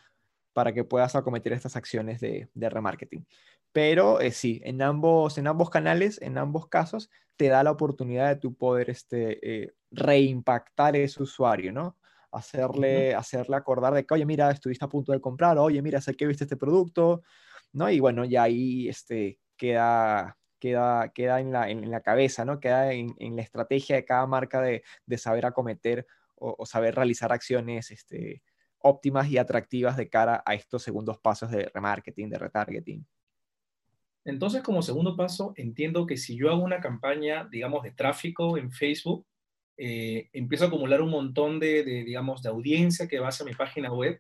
para 0.60 0.74
que 0.74 0.84
puedas 0.84 1.16
acometer 1.16 1.54
estas 1.54 1.78
acciones 1.78 2.20
de, 2.20 2.50
remarketing. 2.54 3.26
Pero 3.72 4.20
eh, 4.20 4.32
sí, 4.32 4.62
en 4.66 4.82
ambos, 4.82 5.38
en 5.38 5.48
ambos 5.48 5.70
canales, 5.70 6.22
en 6.22 6.38
ambos 6.38 6.68
casos, 6.68 7.10
te 7.38 7.48
da 7.48 7.64
la 7.64 7.72
oportunidad 7.72 8.28
de 8.28 8.36
tu 8.36 8.56
poder 8.56 8.90
este, 8.90 9.40
eh, 9.42 9.74
reimpactar 9.92 10.98
ese 10.98 11.24
usuario, 11.24 11.72
¿no? 11.72 11.96
Hacerle, 12.32 13.16
hacerle 13.16 13.56
acordar 13.56 13.94
de 13.94 14.06
que, 14.06 14.14
oye, 14.14 14.26
mira, 14.26 14.52
estuviste 14.52 14.86
a 14.86 14.90
punto 14.90 15.12
de 15.12 15.22
comprar, 15.22 15.58
oye, 15.58 15.82
mira, 15.82 16.00
sé 16.00 16.16
que 16.16 16.28
viste 16.28 16.44
este 16.44 16.58
producto, 16.58 17.24
¿no? 17.74 17.90
Y 17.90 18.00
bueno, 18.00 18.26
ya 18.26 18.44
ahí 18.44 18.88
este, 18.88 19.40
queda, 19.58 20.38
queda, 20.60 21.10
queda 21.10 21.40
en, 21.40 21.52
la, 21.52 21.70
en, 21.70 21.90
la 21.90 22.02
cabeza, 22.02 22.46
¿no? 22.46 22.60
Queda 22.60 22.94
en, 22.94 23.16
en, 23.18 23.36
la 23.36 23.42
estrategia 23.42 23.96
de 23.96 24.06
cada 24.06 24.28
marca 24.28 24.62
de, 24.62 24.84
de 25.06 25.18
saber 25.18 25.46
acometer 25.46 26.06
o, 26.36 26.56
o, 26.58 26.66
saber 26.66 26.96
realizar 26.96 27.32
acciones 27.32 27.92
este, 27.92 28.44
óptimas 28.80 29.30
y 29.30 29.38
atractivas 29.38 29.98
de 29.98 30.10
cara 30.10 30.44
a 30.46 30.54
estos 30.54 30.84
segundos 30.84 31.20
pasos 31.20 31.52
de 31.52 31.70
remarketing, 31.74 32.30
de 32.30 32.38
retargeting. 32.38 33.08
Entonces, 34.26 34.62
como 34.62 34.82
segundo 34.82 35.16
paso, 35.16 35.54
entiendo 35.56 36.06
que 36.06 36.18
si 36.18 36.38
yo 36.38 36.50
hago 36.50 36.64
una 36.64 36.80
campaña, 36.80 37.48
digamos, 37.50 37.84
de 37.84 37.92
tráfico 37.92 38.58
en 38.58 38.72
Facebook, 38.72 39.26
eh, 39.82 40.30
empiezo 40.34 40.66
a 40.66 40.68
acumular 40.68 41.02
un 41.02 41.10
montón 41.10 41.58
de, 41.58 41.84
de, 41.86 42.04
digamos, 42.04 42.44
de 42.44 42.50
audiencia 42.50 43.08
que 43.08 43.20
va 43.20 43.30
hacia 43.30 43.46
mi 43.46 43.54
página 43.54 43.94
web 43.94 44.20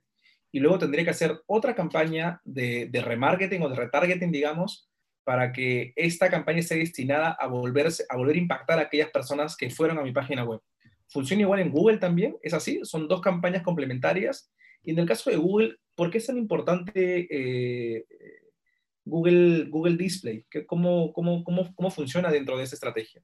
y 0.53 0.59
luego 0.59 0.79
tendré 0.79 1.03
que 1.03 1.09
hacer 1.09 1.41
otra 1.47 1.75
campaña 1.75 2.39
de, 2.45 2.87
de 2.87 3.01
remarketing 3.01 3.61
o 3.63 3.69
de 3.69 3.75
retargeting, 3.75 4.31
digamos, 4.31 4.89
para 5.25 5.51
que 5.51 5.91
esta 5.97 6.29
campaña 6.29 6.59
esté 6.59 6.75
destinada 6.75 7.31
a, 7.31 7.47
volverse, 7.47 8.05
a 8.07 8.15
volver 8.15 8.37
a 8.37 8.39
impactar 8.39 8.79
a 8.79 8.83
aquellas 8.83 9.09
personas 9.09 9.57
que 9.57 9.69
fueron 9.69 9.99
a 9.99 10.01
mi 10.01 10.13
página 10.13 10.45
web. 10.45 10.61
¿Funciona 11.09 11.41
igual 11.41 11.59
en 11.59 11.71
Google 11.71 11.97
también? 11.97 12.37
¿Es 12.41 12.53
así? 12.53 12.79
¿Son 12.83 13.09
dos 13.09 13.19
campañas 13.19 13.61
complementarias? 13.61 14.51
Y 14.81 14.91
en 14.91 14.99
el 14.99 15.05
caso 15.05 15.29
de 15.29 15.35
Google, 15.35 15.75
¿por 15.93 16.09
qué 16.09 16.19
es 16.19 16.25
tan 16.25 16.37
importante 16.37 17.27
eh, 17.29 18.05
Google, 19.03 19.65
Google 19.65 19.97
Display? 19.97 20.45
¿Cómo, 20.65 21.11
cómo, 21.11 21.43
cómo, 21.43 21.75
¿Cómo 21.75 21.91
funciona 21.91 22.31
dentro 22.31 22.57
de 22.57 22.63
esa 22.63 22.75
estrategia? 22.75 23.21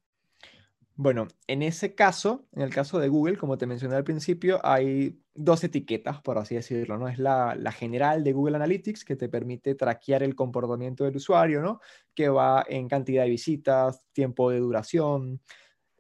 Bueno, 0.98 1.28
en 1.48 1.62
ese 1.62 1.94
caso, 1.94 2.48
en 2.54 2.62
el 2.62 2.70
caso 2.74 3.00
de 3.00 3.10
Google, 3.10 3.38
como 3.38 3.58
te 3.58 3.66
mencioné 3.66 3.96
al 3.96 4.06
principio, 4.06 4.62
hay 4.64 5.20
dos 5.34 5.62
etiquetas, 5.66 6.22
por 6.22 6.38
así 6.38 6.56
decirlo, 6.56 6.98
¿no? 6.98 7.10
Es 7.10 7.20
la, 7.20 7.58
general 7.74 8.24
de 8.24 8.32
Google 8.32 8.56
Analytics, 8.56 9.04
que 9.04 9.18
te 9.18 9.28
permite 9.28 9.76
traquear 9.76 10.24
el 10.24 10.36
comportamiento 10.36 11.04
del 11.04 11.18
usuario, 11.18 11.62
¿no? 11.62 11.82
Que 12.14 12.30
va 12.30 12.66
en 12.70 12.88
cantidad 12.88 13.24
de 13.24 13.30
visitas, 13.30 14.06
tiempo 14.14 14.50
de 14.50 14.60
duración, 14.60 15.42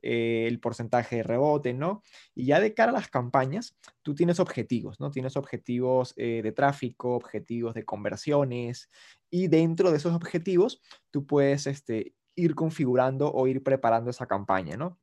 eh, 0.01 0.45
el 0.47 0.61
porcentaje 0.61 1.17
de 1.17 1.23
rebote, 1.23 1.73
¿no? 1.73 2.01
Y 2.33 2.45
ya 2.45 2.61
de 2.61 2.73
cara 2.73 2.91
a 2.91 2.95
las 2.95 3.09
campañas, 3.09 3.75
tú 4.01 4.15
tienes 4.15 4.39
objetivos, 4.39 5.01
¿no? 5.01 5.11
Tienes 5.11 5.35
objetivos 5.35 6.13
eh, 6.15 6.39
de 6.41 6.51
tráfico, 6.53 7.15
objetivos 7.15 7.73
de 7.73 7.83
conversiones, 7.83 8.89
y 9.29 9.47
dentro 9.49 9.91
de 9.91 9.97
esos 9.97 10.13
objetivos, 10.13 10.81
tú 11.11 11.25
puedes 11.25 11.67
este, 11.67 12.13
ir 12.35 12.55
configurando 12.55 13.31
o 13.31 13.47
ir 13.47 13.63
preparando 13.63 14.09
esa 14.09 14.27
campaña, 14.27 14.77
¿no? 14.77 14.99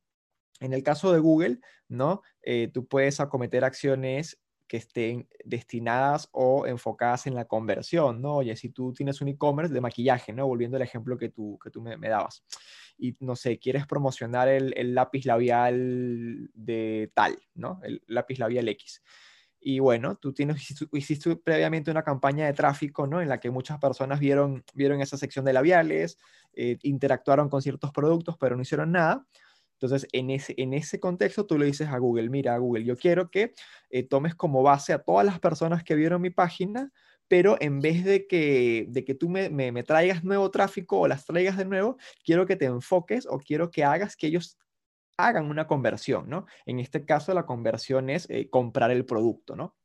En 0.59 0.73
el 0.73 0.83
caso 0.83 1.11
de 1.11 1.19
Google, 1.19 1.59
¿no? 1.87 2.21
Eh, 2.41 2.69
tú 2.73 2.87
puedes 2.87 3.19
acometer 3.19 3.65
acciones 3.65 4.39
que 4.67 4.77
estén 4.77 5.27
destinadas 5.43 6.29
o 6.31 6.65
enfocadas 6.65 7.27
en 7.27 7.35
la 7.35 7.45
conversión, 7.45 8.21
¿no? 8.21 8.37
Oye, 8.37 8.55
si 8.55 8.69
tú 8.69 8.93
tienes 8.93 9.21
un 9.21 9.27
e-commerce 9.27 9.73
de 9.73 9.81
maquillaje, 9.81 10.31
¿no? 10.33 10.47
Volviendo 10.47 10.77
al 10.77 10.83
ejemplo 10.83 11.17
que 11.17 11.29
tú, 11.29 11.59
que 11.61 11.69
tú 11.69 11.81
me, 11.81 11.97
dabas 12.09 12.43
y 12.97 13.15
no 13.19 13.35
sé, 13.35 13.59
quieres 13.59 13.85
promocionar 13.85 14.47
el, 14.47 14.73
el, 14.77 14.95
lápiz 14.95 15.25
labial 15.25 16.49
de 16.53 17.11
tal, 17.13 17.37
¿no? 17.53 17.81
El 17.83 18.01
lápiz 18.07 18.39
labial 18.39 18.67
X. 18.69 19.01
Y 19.65 19.79
bueno, 19.79 20.17
tú 20.17 20.33
tienes, 20.33 20.75
hiciste, 20.91 21.37
previamente 21.37 21.89
una 21.89 22.03
campaña 22.03 22.45
de 22.45 22.53
tráfico, 22.53 23.07
¿no? 23.07 23.21
En 23.21 23.29
la 23.29 23.39
que 23.39 23.49
muchas 23.49 23.79
personas 23.79 24.19
vieron, 24.19 24.63
vieron 24.73 24.99
esa 24.99 25.17
sección 25.17 25.45
de 25.45 25.53
labiales, 25.53 26.17
eh, 26.55 26.77
interactuaron 26.83 27.49
con 27.49 27.61
ciertos 27.61 27.91
productos, 27.91 28.37
pero 28.39 28.55
no 28.55 28.61
hicieron 28.61 28.91
nada. 28.91 29.25
Entonces, 29.73 30.07
en 30.13 30.29
ese, 30.29 30.53
en 30.57 30.73
ese 30.73 30.99
contexto, 30.99 31.45
tú 31.45 31.57
le 31.57 31.65
dices 31.65 31.89
a 31.89 31.97
Google, 31.97 32.29
mira, 32.29 32.57
Google, 32.57 32.85
yo 32.85 32.95
quiero 32.95 33.29
que 33.29 33.53
eh, 33.89 34.03
tomes 34.03 34.35
como 34.35 34.63
base 34.63 34.93
a 34.93 34.99
todas 34.99 35.25
las 35.25 35.39
personas 35.39 35.83
que 35.83 35.95
vieron 35.95 36.21
mi 36.21 36.29
página, 36.29 36.91
pero 37.27 37.57
en 37.59 37.81
vez 37.81 38.05
de 38.05 38.27
que, 38.27 38.85
de 38.89 39.03
que 39.03 39.15
tú 39.15 39.29
me, 39.29 39.49
me, 39.49 39.83
traigas 39.83 40.23
nuevo 40.23 40.51
tráfico 40.51 40.99
o 40.99 41.07
las 41.07 41.25
traigas 41.25 41.57
de 41.57 41.65
nuevo, 41.65 41.97
quiero 42.23 42.45
que 42.45 42.55
te 42.55 42.65
enfoques 42.65 43.25
o 43.29 43.39
quiero 43.39 43.71
que 43.71 43.83
hagas 43.83 44.15
que 44.15 44.27
ellos 44.27 44.57
hagan 45.17 45.45
una 45.49 45.67
conversión, 45.67 46.29
¿no? 46.29 46.45
En 46.65 46.79
este 46.79 47.05
caso, 47.05 47.33
la 47.33 47.45
conversión 47.45 48.09
es 48.09 48.29
eh, 48.29 48.49
comprar 48.49 48.91
el 48.91 49.05
producto, 49.05 49.55
¿no? 49.55 49.75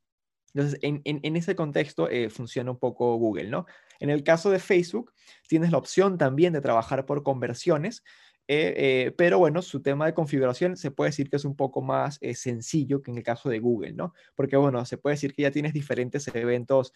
Entonces, 0.53 0.79
en, 0.81 1.01
en, 1.05 1.19
en 1.23 1.35
ese 1.35 1.55
contexto 1.55 2.09
eh, 2.09 2.29
funciona 2.29 2.71
un 2.71 2.79
poco 2.79 3.15
Google, 3.17 3.49
¿no? 3.49 3.65
En 3.99 4.09
el 4.09 4.23
caso 4.23 4.49
de 4.49 4.59
Facebook, 4.59 5.13
tienes 5.47 5.71
la 5.71 5.77
opción 5.77 6.17
también 6.17 6.53
de 6.53 6.61
trabajar 6.61 7.05
por 7.05 7.23
conversiones, 7.23 8.03
eh, 8.51 8.73
eh, 8.77 9.11
pero 9.15 9.37
bueno, 9.37 9.61
su 9.61 9.79
tema 9.83 10.07
de 10.07 10.15
configuración 10.15 10.75
se 10.75 10.89
puede 10.89 11.09
decir 11.11 11.29
que 11.29 11.35
es 11.35 11.45
un 11.45 11.55
poco 11.55 11.83
más 11.83 12.17
eh, 12.19 12.33
sencillo 12.33 12.99
que 12.99 13.11
en 13.11 13.17
el 13.17 13.23
caso 13.23 13.47
de 13.47 13.59
Google, 13.59 13.93
¿no? 13.93 14.15
Porque 14.33 14.57
bueno, 14.57 14.83
se 14.85 14.97
puede 14.97 15.13
decir 15.17 15.35
que 15.35 15.43
ya 15.43 15.51
tienes 15.51 15.71
diferentes 15.71 16.27
eventos 16.33 16.91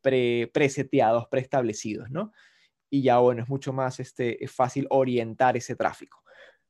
pre, 0.00 0.50
preseteados, 0.50 1.26
preestablecidos, 1.28 2.10
¿no? 2.10 2.32
Y 2.88 3.02
ya 3.02 3.18
bueno, 3.18 3.42
es 3.42 3.50
mucho 3.50 3.74
más 3.74 4.00
este, 4.00 4.38
fácil 4.48 4.86
orientar 4.88 5.58
ese 5.58 5.76
tráfico. 5.76 6.22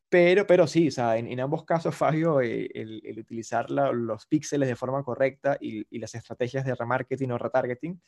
Pero, 0.09 0.47
pero 0.47 0.67
sí, 0.67 0.89
o 0.89 0.91
sea, 0.91 1.19
en, 1.19 1.39
ambos 1.41 1.65
casos, 1.65 1.95
Fabio, 1.97 2.41
el, 2.41 3.01
el, 3.05 3.19
utilizar 3.19 3.71
los 3.71 4.27
píxeles 4.27 4.69
de 4.69 4.77
forma 4.77 5.03
correcta 5.03 5.57
y, 5.61 5.87
y, 5.91 5.99
las 5.99 6.15
estrategias 6.15 6.65
de 6.65 6.75
remarketing 6.75 7.33
o 7.33 7.39
retargeting 7.39 8.01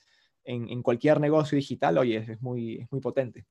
en, 0.44 0.68
en 0.68 0.82
cualquier 0.82 1.20
negocio 1.20 1.56
digital, 1.56 1.98
oye, 1.98 2.16
es, 2.16 2.28
es, 2.28 2.40
muy, 2.40 2.76
es 2.76 2.90
muy 2.90 3.00
potente. 3.00 3.44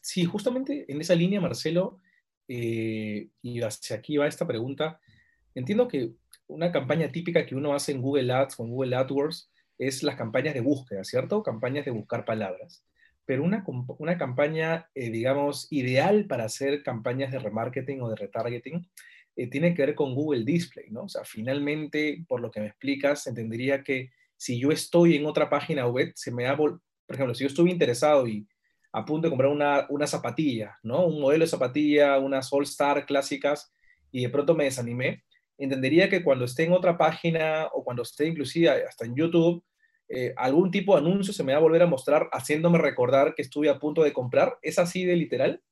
Sí, 0.00 0.24
justamente 0.24 0.84
en 0.88 1.00
esa 1.00 1.16
línea, 1.16 1.40
Marcelo, 1.40 2.00
eh, 2.48 3.28
y 3.42 3.60
hacia 3.60 3.96
aquí 3.96 4.16
va 4.16 4.28
esta 4.28 4.46
pregunta. 4.46 5.00
Entiendo 5.54 5.88
que 5.88 6.12
una 6.46 6.70
campaña 6.70 7.10
típica 7.10 7.44
que 7.44 7.56
uno 7.56 7.74
hace 7.74 7.92
en 7.92 8.00
Google 8.00 8.32
Ads 8.32 8.60
o 8.60 8.64
en 8.64 8.70
Google 8.70 8.96
AdWords 8.96 9.50
es 9.78 10.02
las 10.02 10.16
campañas 10.16 10.54
de 10.54 10.60
búsqueda, 10.60 11.02
¿cierto? 11.04 11.42
Campañas 11.42 11.84
de 11.84 11.90
buscar 11.90 12.24
palabras. 12.24 12.84
Pero 13.26 13.42
una, 13.42 13.64
una 13.98 14.16
campaña, 14.16 14.88
eh, 14.94 15.10
digamos, 15.10 15.66
ideal 15.70 16.26
para 16.26 16.44
hacer 16.44 16.82
campañas 16.82 17.32
de 17.32 17.38
remarketing 17.38 18.00
o 18.00 18.08
de 18.08 18.16
retargeting 18.16 18.88
eh, 19.36 19.48
tiene 19.48 19.74
que 19.74 19.84
ver 19.84 19.94
con 19.94 20.14
Google 20.14 20.44
Display, 20.44 20.86
¿no? 20.90 21.02
O 21.02 21.08
sea, 21.08 21.24
finalmente, 21.24 22.24
por 22.26 22.40
lo 22.40 22.50
que 22.50 22.60
me 22.60 22.68
explicas, 22.68 23.26
entendería 23.26 23.82
que 23.82 24.10
si 24.36 24.58
yo 24.58 24.70
estoy 24.70 25.16
en 25.16 25.26
otra 25.26 25.50
página 25.50 25.86
web, 25.86 26.12
se 26.14 26.30
me 26.30 26.44
da, 26.44 26.56
por 26.56 26.80
ejemplo, 27.08 27.34
si 27.34 27.44
yo 27.44 27.48
estuve 27.48 27.70
interesado 27.70 28.26
y 28.26 28.46
a 28.92 29.04
punto 29.04 29.26
de 29.26 29.30
comprar 29.30 29.50
una, 29.50 29.86
una 29.90 30.06
zapatilla, 30.06 30.78
¿no? 30.82 31.06
Un 31.06 31.20
modelo 31.20 31.44
de 31.44 31.50
zapatilla, 31.50 32.18
unas 32.18 32.50
All 32.52 32.64
Star 32.64 33.04
clásicas, 33.04 33.72
y 34.10 34.22
de 34.22 34.30
pronto 34.30 34.54
me 34.54 34.64
desanimé, 34.64 35.24
entendería 35.58 36.08
que 36.08 36.22
cuando 36.22 36.46
esté 36.46 36.64
en 36.64 36.72
otra 36.72 36.96
página 36.96 37.66
o 37.72 37.84
cuando 37.84 38.02
esté 38.02 38.26
inclusive 38.26 38.70
hasta 38.70 39.04
en 39.04 39.14
YouTube, 39.14 39.62
eh, 40.08 40.32
algún 40.36 40.70
tipo 40.70 40.94
de 40.94 41.00
anuncio 41.00 41.32
se 41.32 41.42
me 41.42 41.52
va 41.52 41.58
a 41.58 41.62
volver 41.62 41.82
a 41.82 41.86
mostrar 41.86 42.28
haciéndome 42.32 42.78
recordar 42.78 43.34
que 43.34 43.42
estuve 43.42 43.68
a 43.68 43.78
punto 43.78 44.02
de 44.02 44.12
comprar. 44.12 44.58
¿Es 44.62 44.78
así 44.78 45.04
de 45.04 45.16
literal? 45.16 45.62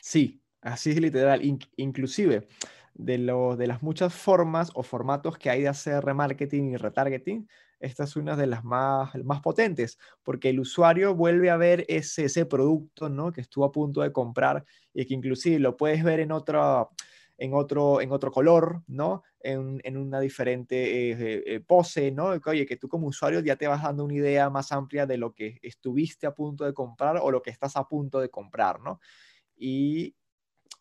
Sí, 0.00 0.40
así 0.60 0.94
de 0.94 1.00
literal. 1.00 1.44
In 1.44 1.58
inclusive, 1.76 2.48
de, 2.94 3.18
lo, 3.18 3.56
de 3.56 3.66
las 3.66 3.82
muchas 3.82 4.12
formas 4.12 4.70
o 4.74 4.82
formatos 4.82 5.38
que 5.38 5.50
hay 5.50 5.62
de 5.62 5.68
hacer 5.68 6.04
remarketing 6.04 6.72
y 6.72 6.76
retargeting, 6.76 7.48
esta 7.80 8.04
es 8.04 8.16
una 8.16 8.36
de 8.36 8.48
las 8.48 8.64
más, 8.64 9.14
más 9.24 9.40
potentes, 9.40 9.98
porque 10.24 10.50
el 10.50 10.60
usuario 10.60 11.14
vuelve 11.14 11.48
a 11.48 11.56
ver 11.56 11.84
ese, 11.88 12.24
ese 12.24 12.44
producto 12.44 13.08
¿no? 13.08 13.32
que 13.32 13.40
estuvo 13.40 13.64
a 13.64 13.72
punto 13.72 14.02
de 14.02 14.12
comprar 14.12 14.64
y 14.92 15.06
que 15.06 15.14
inclusive 15.14 15.60
lo 15.60 15.76
puedes 15.76 16.02
ver 16.02 16.18
en 16.18 16.32
otro, 16.32 16.90
en 17.38 17.54
otro, 17.54 18.00
en 18.00 18.10
otro 18.10 18.32
color, 18.32 18.82
¿no? 18.88 19.22
En, 19.40 19.80
en 19.84 19.96
una 19.96 20.18
diferente 20.18 21.10
eh, 21.12 21.42
eh, 21.46 21.60
pose, 21.60 22.10
¿no? 22.10 22.32
Oye, 22.44 22.66
que 22.66 22.76
tú 22.76 22.88
como 22.88 23.06
usuario 23.06 23.40
ya 23.40 23.54
te 23.54 23.68
vas 23.68 23.82
dando 23.82 24.04
una 24.04 24.14
idea 24.14 24.50
más 24.50 24.72
amplia 24.72 25.06
de 25.06 25.16
lo 25.16 25.32
que 25.32 25.58
estuviste 25.62 26.26
a 26.26 26.34
punto 26.34 26.64
de 26.64 26.74
comprar 26.74 27.18
o 27.22 27.30
lo 27.30 27.40
que 27.40 27.50
estás 27.50 27.76
a 27.76 27.86
punto 27.86 28.18
de 28.18 28.28
comprar, 28.28 28.80
¿no? 28.80 29.00
Y 29.56 30.16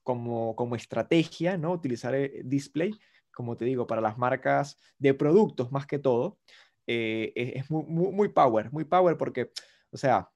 como, 0.02 0.56
como 0.56 0.76
estrategia, 0.76 1.58
¿no? 1.58 1.72
Utilizar 1.74 2.16
el 2.16 2.50
display, 2.50 2.92
como 3.32 3.56
te 3.56 3.66
digo, 3.66 3.86
para 3.86 4.02
las 4.02 4.18
marcas 4.18 4.80
de 4.98 5.14
productos 5.14 5.72
más 5.72 5.86
que 5.86 6.00
todo, 6.00 6.40
eh, 6.88 7.34
es, 7.36 7.70
muy, 7.70 7.84
muy, 7.84 8.12
muy, 8.12 8.30
power, 8.30 8.72
muy 8.72 8.86
power 8.86 9.16
porque, 9.16 9.52
o 9.92 9.98
sea, 9.98 10.30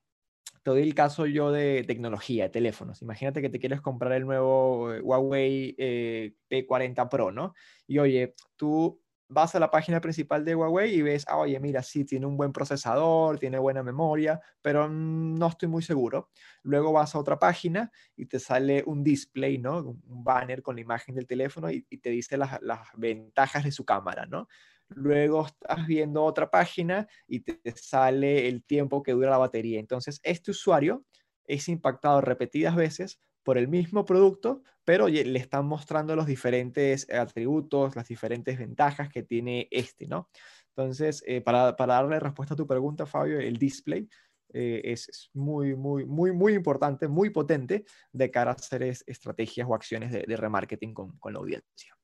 te 0.64 0.72
doy 0.72 0.84
el 0.84 0.94
caso 0.94 1.26
yo 1.26 1.52
de 1.52 1.84
tecnología, 1.86 2.46
de 2.46 2.50
teléfonos. 2.50 3.02
Imagínate 3.02 3.42
que 3.42 3.50
te 3.50 3.60
quieres 3.60 3.82
comprar 3.82 4.14
el 4.14 4.26
nuevo 4.26 4.94
eh, 4.94 5.02
Huawei 5.02 5.76
eh, 5.78 6.34
P40 6.50 7.10
Pro, 7.10 7.32
¿no? 7.32 7.54
Y 7.88 8.00
oye, 8.00 8.36
tú 8.56 9.02
vas 9.32 9.56
a 9.56 9.60
la 9.60 9.72
página 9.72 10.02
principal 10.02 10.44
de 10.44 10.56
Huawei 10.56 10.94
y 10.94 11.02
ves, 11.02 11.26
ah, 11.28 11.38
oye, 11.38 11.58
mira, 11.60 11.82
sí, 11.82 12.04
tiene 12.04 12.26
un 12.26 12.36
buen 12.36 12.52
procesador, 12.52 13.40
tiene 13.40 13.58
buena 13.60 13.82
memoria, 13.82 14.42
pero 14.62 14.90
no 14.90 15.48
estoy 15.48 15.70
muy 15.70 15.82
seguro. 15.82 16.30
Luego 16.64 16.92
vas 16.92 17.16
a 17.16 17.20
otra 17.20 17.40
página 17.40 17.92
y 18.18 18.26
te 18.26 18.40
sale 18.40 18.84
un 18.86 19.04
display, 19.04 19.58
¿no? 19.58 19.80
Un 19.80 20.24
banner 20.24 20.62
con 20.62 20.76
la 20.76 20.82
imagen 20.82 21.16
del 21.16 21.28
teléfono 21.28 21.72
y, 21.72 21.82
te 21.84 22.10
dice 22.10 22.38
las, 22.38 22.60
ventajas 22.98 23.64
de 23.64 23.72
su 23.72 23.86
cámara, 23.86 24.26
¿no? 24.26 24.48
Luego 24.96 25.46
estás 25.46 25.86
viendo 25.88 26.24
otra 26.24 26.50
página 26.50 27.08
y 27.28 27.42
te 27.42 27.60
sale 27.76 28.48
el 28.48 28.64
tiempo 28.64 29.04
que 29.04 29.14
dura 29.14 29.30
la 29.30 29.38
batería. 29.38 29.80
Entonces, 29.80 30.20
este 30.24 30.52
usuario 30.52 31.06
es 31.46 31.68
impactado 31.70 32.22
repetidas 32.22 32.76
veces 32.76 33.20
por 33.44 33.58
el 33.58 33.68
mismo 33.68 34.06
producto, 34.06 34.64
pero 34.86 35.08
le 35.08 35.40
están 35.40 35.66
mostrando 35.66 36.16
los 36.16 36.26
diferentes 36.26 37.10
atributos, 37.12 37.96
las 37.96 38.08
diferentes 38.08 38.58
ventajas 38.58 39.10
que 39.10 39.24
tiene 39.24 39.68
este, 39.72 40.08
¿no? 40.08 40.30
Entonces, 40.76 41.24
eh, 41.28 41.42
para, 41.42 41.74
darle 41.74 42.20
respuesta 42.20 42.54
a 42.54 42.58
tu 42.58 42.68
pregunta, 42.68 43.06
Fabio, 43.06 43.40
el 43.40 43.58
display 43.58 44.08
eh, 44.54 44.82
es, 44.84 45.30
muy, 45.34 45.76
muy, 45.76 46.06
muy, 46.06 46.32
muy 46.32 46.54
importante, 46.54 47.08
muy 47.08 47.30
potente 47.30 47.86
de 48.12 48.32
cara 48.32 48.52
a 48.52 48.56
hacer 48.56 48.84
estrategias 48.84 49.68
o 49.70 49.76
acciones 49.76 50.12
de, 50.12 50.38
remarketing 50.38 50.94
con, 50.94 51.34
la 51.34 51.40
audiencia. 51.40 51.96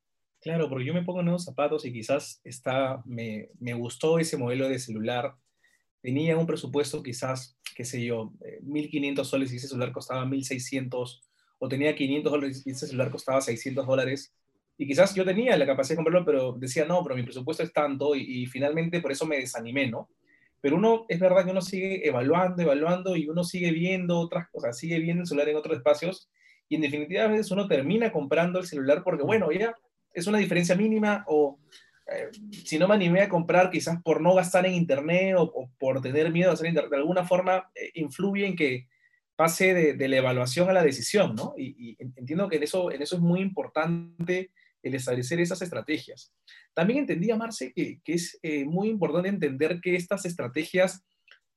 Claro, 0.48 0.70
porque 0.70 0.86
yo 0.86 0.94
me 0.94 1.04
pongo 1.04 1.20
en 1.20 1.28
unos 1.28 1.44
zapatos 1.44 1.84
y 1.84 1.92
quizás 1.92 2.40
está, 2.46 3.04
me, 3.04 3.50
me 3.60 3.74
gustó 3.74 4.18
ese 4.18 4.38
modelo 4.38 4.70
de 4.70 4.80
celular. 4.80 5.36
Tenía 6.02 6.38
un 6.38 6.48
presupuesto 6.48 7.04
quizás, 7.04 7.60
qué 7.76 7.84
sé 7.84 8.02
yo, 8.06 8.32
1.500 8.64 9.20
eh, 9.20 9.26
soles 9.26 9.52
y 9.52 9.58
ese 9.58 9.68
celular 9.68 9.92
costaba 9.92 10.24
1.600 10.24 11.20
o 11.60 11.68
tenía 11.68 11.94
500 11.94 12.32
dólares 12.32 12.64
y 12.66 12.70
ese 12.70 12.88
celular 12.88 13.12
costaba 13.12 13.42
600 13.42 13.86
dólares 13.86 14.34
y 14.78 14.88
quizás 14.88 15.14
yo 15.14 15.26
tenía 15.26 15.58
la 15.58 15.66
capacidad 15.66 15.96
de 15.98 16.04
comprarlo, 16.06 16.24
pero 16.24 16.54
decía, 16.54 16.86
no, 16.86 17.04
pero 17.04 17.18
mi 17.18 17.24
presupuesto 17.24 17.62
es 17.62 17.74
tanto 17.74 18.16
y, 18.16 18.46
finalmente 18.46 19.02
por 19.02 19.12
eso 19.12 19.26
me 19.26 19.40
desanimé, 19.40 19.90
¿no? 19.90 20.08
Pero 20.62 20.78
uno, 20.78 21.06
es 21.10 21.20
verdad 21.20 21.44
que 21.44 21.52
uno 21.52 21.62
sigue 21.62 22.08
evaluando, 22.08 22.62
evaluando 22.62 23.18
y 23.18 23.28
uno 23.28 23.44
sigue 23.44 23.72
viendo 23.72 24.18
otras 24.18 24.48
cosas, 24.50 24.78
sigue 24.78 25.00
viendo 25.00 25.24
el 25.24 25.28
celular 25.28 25.50
en 25.50 25.58
otros 25.58 25.76
espacios 25.76 26.30
y 26.70 26.76
en 26.76 26.82
definitiva 26.84 27.26
a 27.26 27.28
veces 27.28 27.52
uno 27.52 27.68
termina 27.68 28.14
comprando 28.14 28.60
el 28.60 28.66
celular 28.66 29.04
porque, 29.04 29.24
bueno, 29.24 29.52
ya 29.52 29.76
es 30.18 30.26
una 30.26 30.40
diferencia 30.40 30.76
mínima 30.76 31.24
o 31.28 31.60
eh, 32.08 32.30
si 32.66 32.80
no 32.80 32.88
me 32.88 32.96
animé 32.96 33.22
a 33.22 33.30
comprar 33.30 33.70
quizás 33.70 34.02
por 34.02 34.20
no 34.20 34.34
gastar 34.34 34.66
en 34.66 34.74
internet 34.74 35.36
o, 35.38 35.70
por 35.78 36.02
tener 36.02 36.32
miedo 36.32 36.50
a 36.50 36.54
hacer 36.54 36.68
internet, 36.68 36.90
de 36.90 36.98
alguna 36.98 37.24
forma 37.24 37.70
eh, 37.76 37.92
influye 37.94 38.48
en 38.48 38.56
que 38.56 38.88
pase 39.36 39.94
de, 39.94 40.08
la 40.08 40.18
evaluación 40.18 40.68
a 40.70 40.74
la 40.74 40.82
decisión, 40.82 41.36
¿no? 41.36 41.54
Y, 41.56 41.96
entiendo 42.00 42.50
que 42.50 42.56
en 42.56 42.64
eso, 42.64 42.92
en 42.92 43.04
eso 43.04 43.18
es 43.18 43.22
muy 43.22 43.42
importante 43.42 44.50
el 44.82 44.96
establecer 44.96 45.40
esas 45.40 45.62
estrategias. 45.62 46.34
También 46.74 47.00
entendía, 47.00 47.36
Marce, 47.36 47.72
que, 47.72 48.02
es 48.08 48.40
eh, 48.42 48.66
muy 48.66 48.90
importante 48.90 49.30
entender 49.30 49.80
que 49.80 49.96
estas 49.96 50.26
estrategias 50.26 51.06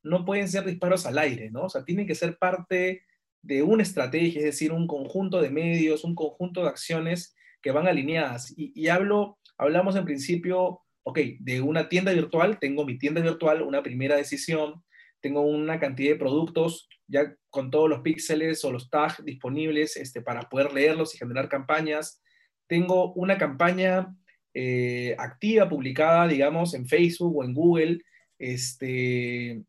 no 0.03 0.27
pueden 0.27 0.47
ser 0.49 0.67
disparos 0.67 1.07
al 1.07 1.17
aire, 1.17 1.51
¿no? 1.51 1.63
O 1.63 1.69
sea, 1.71 1.83
tienen 1.83 2.07
que 2.07 2.15
ser 2.15 2.37
parte 2.37 3.05
de 3.41 3.63
una 3.63 3.83
estrategia, 3.83 4.41
es 4.41 4.45
decir, 4.45 4.73
un 4.73 4.87
conjunto 4.87 5.41
de 5.41 5.49
medios, 5.49 6.05
un 6.05 6.15
conjunto 6.15 6.63
de 6.63 6.69
acciones 6.69 7.35
que 7.63 7.71
van 7.71 7.87
alineadas. 7.87 8.53
Y, 8.57 8.89
hablo, 8.89 9.39
hablamos 9.59 9.97
en 9.97 10.05
principio, 10.05 10.81
ok, 11.03 11.19
de 11.39 11.61
una 11.61 11.89
tienda 11.89 12.13
virtual, 12.13 12.59
tengo 12.59 12.85
mi 12.85 12.99
tienda 12.99 13.21
virtual, 13.21 13.63
una 13.63 13.83
primera 13.83 14.17
decisión, 14.17 14.83
tengo 15.21 15.43
una 15.43 15.79
cantidad 15.79 16.13
de 16.13 16.19
productos 16.19 16.89
ya 17.07 17.35
con 17.51 17.71
todos 17.71 17.91
los 17.91 18.01
píxeles 18.01 18.65
o 18.65 18.73
los 18.73 18.89
tags 18.89 19.25
disponibles 19.25 19.97
este, 19.97 20.23
para 20.23 20.49
poder 20.49 20.73
leerlos 20.73 21.15
y 21.15 21.19
generar 21.19 21.49
campañas 21.49 22.23
tengo 22.71 23.13
una 23.15 23.37
campaña 23.37 24.15
eh, 24.55 25.17
activa, 25.19 25.69
publicada, 25.69 26.29
digamos, 26.29 26.73
en 26.75 26.87
Facebook 26.87 27.37
o 27.37 27.43
en 27.43 27.53
Google, 27.53 27.99
este, 28.39 29.65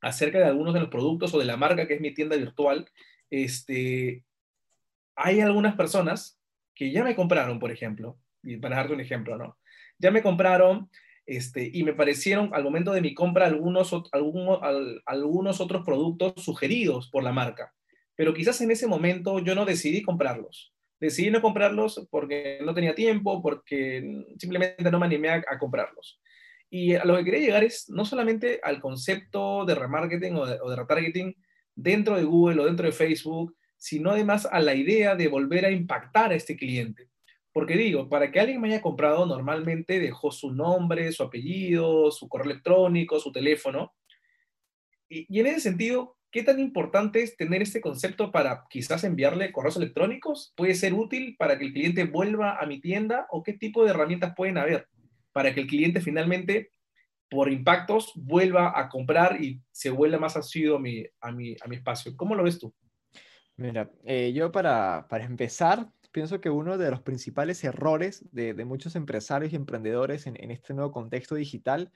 acerca 0.00 0.38
de 0.38 0.46
algunos 0.46 0.72
de 0.72 0.80
los 0.80 0.88
productos 0.88 1.34
o 1.34 1.38
de 1.38 1.44
la 1.44 1.58
marca 1.58 1.86
que 1.86 1.94
es 1.94 2.00
mi 2.00 2.14
tienda 2.14 2.36
virtual, 2.36 2.88
este, 3.28 4.24
hay 5.14 5.40
algunas 5.42 5.76
personas 5.76 6.39
que 6.80 6.90
ya 6.90 7.04
me 7.04 7.14
compraron, 7.14 7.58
por 7.58 7.70
ejemplo, 7.70 8.18
y 8.42 8.56
para 8.56 8.76
darte 8.76 8.94
un 8.94 9.00
ejemplo, 9.00 9.36
¿no? 9.36 9.58
Ya 9.98 10.10
me 10.10 10.22
compraron 10.22 10.88
este, 11.26 11.70
y 11.70 11.84
me 11.84 11.92
parecieron 11.92 12.48
al 12.54 12.64
momento 12.64 12.92
de 12.92 13.02
mi 13.02 13.12
compra 13.12 13.44
algunos, 13.44 13.94
algunos, 14.12 14.60
algunos 15.04 15.60
otros 15.60 15.84
productos 15.84 16.42
sugeridos 16.42 17.10
por 17.10 17.22
la 17.22 17.32
marca, 17.32 17.74
pero 18.16 18.32
quizás 18.32 18.62
en 18.62 18.70
ese 18.70 18.86
momento 18.86 19.40
yo 19.40 19.54
no 19.54 19.66
decidí 19.66 20.00
comprarlos 20.00 20.72
decidí 21.00 21.30
no 21.30 21.40
comprarlos 21.40 22.06
porque 22.10 22.60
no 22.62 22.74
tenía 22.74 22.94
tiempo, 22.94 23.42
porque 23.42 24.24
simplemente 24.38 24.90
no 24.90 25.00
me 25.00 25.06
animé 25.06 25.30
a, 25.30 25.58
comprarlos. 25.58 26.20
Y 26.68 26.94
a 26.94 27.04
lo 27.04 27.16
que 27.16 27.24
quería 27.24 27.40
llegar 27.40 27.64
es 27.64 27.88
no 27.88 28.04
solamente 28.04 28.60
al 28.62 28.80
concepto 28.80 29.64
de 29.64 29.74
remarketing 29.74 30.36
o 30.36 30.46
de, 30.46 30.76
retargeting 30.76 31.34
dentro 31.74 32.16
de 32.16 32.24
Google 32.24 32.60
o 32.60 32.66
dentro 32.66 32.86
de 32.86 32.92
Facebook, 32.92 33.56
sino 33.80 34.10
además 34.10 34.46
a 34.52 34.60
la 34.60 34.74
idea 34.74 35.16
de 35.16 35.26
volver 35.28 35.64
a 35.64 35.70
impactar 35.70 36.32
a 36.32 36.34
este 36.34 36.54
cliente. 36.54 37.08
Porque 37.50 37.76
digo, 37.76 38.10
para 38.10 38.30
que 38.30 38.38
alguien 38.38 38.60
me 38.60 38.68
haya 38.68 38.82
comprado, 38.82 39.24
normalmente 39.24 39.98
dejó 39.98 40.30
su 40.30 40.52
nombre, 40.52 41.10
su 41.12 41.22
apellido, 41.22 42.10
su 42.10 42.28
correo 42.28 42.50
electrónico, 42.52 43.18
su 43.18 43.32
teléfono. 43.32 43.94
Y, 45.08 45.40
en 45.40 45.46
ese 45.46 45.60
sentido, 45.60 46.16
¿Qué 46.32 46.44
tan 46.44 46.60
importante 46.60 47.24
es 47.24 47.36
tener 47.36 47.60
este 47.60 47.80
concepto 47.80 48.30
para 48.30 48.64
quizás 48.70 49.02
enviarle 49.02 49.50
correos 49.50 49.76
electrónicos? 49.76 50.52
¿Puede 50.56 50.76
ser 50.76 50.94
útil 50.94 51.34
para 51.36 51.58
que 51.58 51.64
el 51.64 51.72
cliente 51.72 52.04
vuelva 52.04 52.56
a 52.56 52.66
mi 52.66 52.80
tienda? 52.80 53.26
¿O 53.30 53.42
qué 53.42 53.54
tipo 53.54 53.82
de 53.82 53.90
herramientas 53.90 54.34
pueden 54.36 54.56
haber 54.56 54.86
para 55.32 55.52
que 55.52 55.62
el 55.62 55.66
cliente 55.66 56.00
finalmente, 56.00 56.70
por 57.28 57.50
impactos, 57.50 58.12
vuelva 58.14 58.78
a 58.78 58.88
comprar 58.88 59.42
y 59.42 59.60
se 59.72 59.90
vuelva 59.90 60.20
más 60.20 60.36
asiduo 60.36 60.76
a 60.76 60.78
mi, 60.78 61.04
a 61.20 61.32
mi, 61.32 61.56
a 61.60 61.66
mi 61.66 61.74
espacio? 61.74 62.16
¿Cómo 62.16 62.36
lo 62.36 62.44
ves 62.44 62.60
tú? 62.60 62.72
Mira, 63.60 63.90
eh, 64.04 64.32
yo 64.32 64.50
para, 64.50 65.06
para, 65.10 65.24
empezar, 65.24 65.92
pienso 66.12 66.40
que 66.40 66.48
uno 66.48 66.78
de 66.78 66.90
los 66.90 67.02
principales 67.02 67.62
errores 67.62 68.24
de, 68.32 68.54
muchos 68.64 68.96
empresarios 68.96 69.52
y 69.52 69.56
emprendedores 69.56 70.26
en, 70.26 70.50
este 70.50 70.72
nuevo 70.72 70.92
contexto 70.92 71.34
digital 71.34 71.92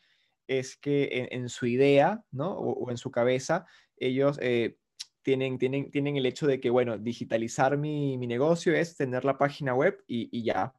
es 0.47 0.77
que 0.77 1.27
en, 1.31 1.49
su 1.49 1.65
idea, 1.65 2.23
¿no? 2.31 2.51
o, 2.53 2.91
en 2.91 2.99
su 2.99 3.11
cabeza, 3.11 3.65
ellos 3.97 4.39
eh, 4.43 4.77
tienen, 5.23 5.57
tienen, 5.57 5.91
tienen 5.91 6.19
el 6.19 6.27
hecho 6.27 6.47
de 6.47 6.61
que, 6.61 6.69
bueno, 6.69 6.99
digitalizar 6.99 7.79
mi, 7.79 8.19
negocio 8.19 8.75
es 8.75 8.95
tener 8.95 9.25
la 9.25 9.39
página 9.39 9.75
web 9.75 10.05
y, 10.07 10.45
ya. 10.45 10.75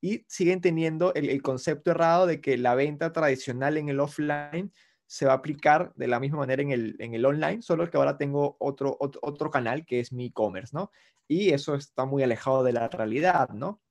Y 0.00 0.24
siguen 0.28 0.62
teniendo 0.62 1.12
el, 1.12 1.42
concepto 1.42 1.90
errado 1.90 2.26
de 2.26 2.40
que 2.40 2.56
la 2.56 2.74
venta 2.74 3.12
tradicional 3.12 3.76
en 3.76 3.90
el 3.90 4.00
offline 4.00 4.72
se 5.12 5.26
va 5.26 5.32
a 5.32 5.36
aplicar 5.36 5.92
de 5.94 6.08
la 6.08 6.18
misma 6.18 6.38
manera 6.38 6.62
en 6.62 6.70
el, 6.70 6.96
en 6.98 7.12
el 7.12 7.26
online, 7.26 7.60
solo 7.60 7.90
que 7.90 7.98
ahora 7.98 8.16
tengo 8.16 8.56
otro, 8.58 8.96
otro, 8.98 9.50
canal 9.50 9.84
que 9.84 10.00
es 10.00 10.10
mi 10.10 10.28
e-commerce, 10.28 10.74
¿no? 10.74 10.90
Y 11.28 11.50
eso 11.50 11.74
está 11.74 12.06
muy 12.06 12.22
alejado 12.22 12.64
de 12.64 12.72
la 12.72 12.88
realidad, 12.88 13.50
¿no? 13.50 13.82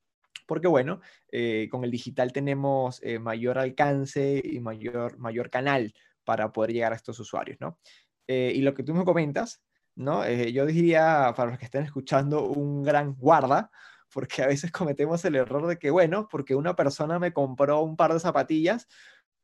Porque 0.48 0.68
bueno, 0.68 1.00
eh, 1.32 1.68
con 1.70 1.84
el 1.84 1.92
digital 1.92 2.34
tenemos 2.34 3.04
eh, 3.04 3.20
mayor 3.20 3.60
alcance 3.60 4.42
y 4.44 4.60
mayor, 4.62 5.20
mayor 5.20 5.52
canal 5.52 5.94
para 6.24 6.52
poder 6.52 6.74
llegar 6.74 6.92
a 6.92 6.96
estos 6.96 7.20
usuarios, 7.20 7.60
¿no? 7.62 7.78
Eh, 8.28 8.54
y 8.56 8.62
lo 8.62 8.74
que 8.74 8.82
tú 8.82 8.96
me 8.96 9.06
comentas, 9.06 9.62
¿no? 9.94 10.28
Yo 10.28 10.66
diría, 10.66 11.36
para 11.38 11.52
los 11.52 11.60
que 11.60 11.66
estén 11.66 11.84
escuchando, 11.84 12.48
un 12.48 12.82
gran 12.82 13.14
guarda, 13.14 13.70
porque 14.12 14.42
a 14.42 14.48
veces 14.48 14.72
cometemos 14.72 15.24
el 15.26 15.36
error 15.36 15.68
de 15.68 15.78
que, 15.78 15.92
bueno, 15.92 16.28
porque 16.32 16.56
una 16.56 16.76
persona 16.76 17.20
me 17.20 17.32
compró 17.32 17.82
un 17.82 17.96
par 17.96 18.12
de 18.12 18.20
zapatillas, 18.20 18.88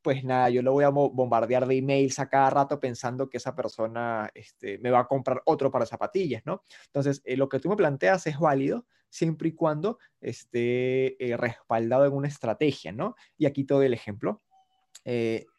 pues 0.07 0.23
nada, 0.23 0.49
yo 0.49 0.61
lo 0.61 0.71
voy 0.71 0.85
a 0.85 0.89
bombardear 0.89 1.67
de 1.67 1.79
emails 1.79 2.17
a 2.19 2.29
cada 2.29 2.49
rato 2.49 2.79
pensando 2.79 3.29
que 3.29 3.35
esa 3.35 3.53
persona 3.53 4.31
este, 4.33 4.77
me 4.77 4.89
va 4.89 4.99
a 4.99 5.07
comprar 5.07 5.41
otro 5.43 5.69
par 5.69 5.81
de 5.81 5.87
zapatillas, 5.87 6.45
¿no? 6.45 6.63
Entonces, 6.85 7.21
eh, 7.25 7.35
lo 7.35 7.49
que 7.49 7.59
tú 7.59 7.67
me 7.67 7.75
planteas 7.75 8.25
es 8.25 8.39
válido 8.39 8.85
siempre 9.09 9.49
y 9.49 9.51
cuando 9.51 9.99
esté 10.21 11.17
respaldado 11.37 12.05
en 12.05 12.13
una 12.13 12.29
estrategia, 12.29 12.93
¿no? 12.93 13.15
Y 13.37 13.47
aquí 13.47 13.65
todo 13.65 13.83
el 13.83 13.93
ejemplo 13.93 14.41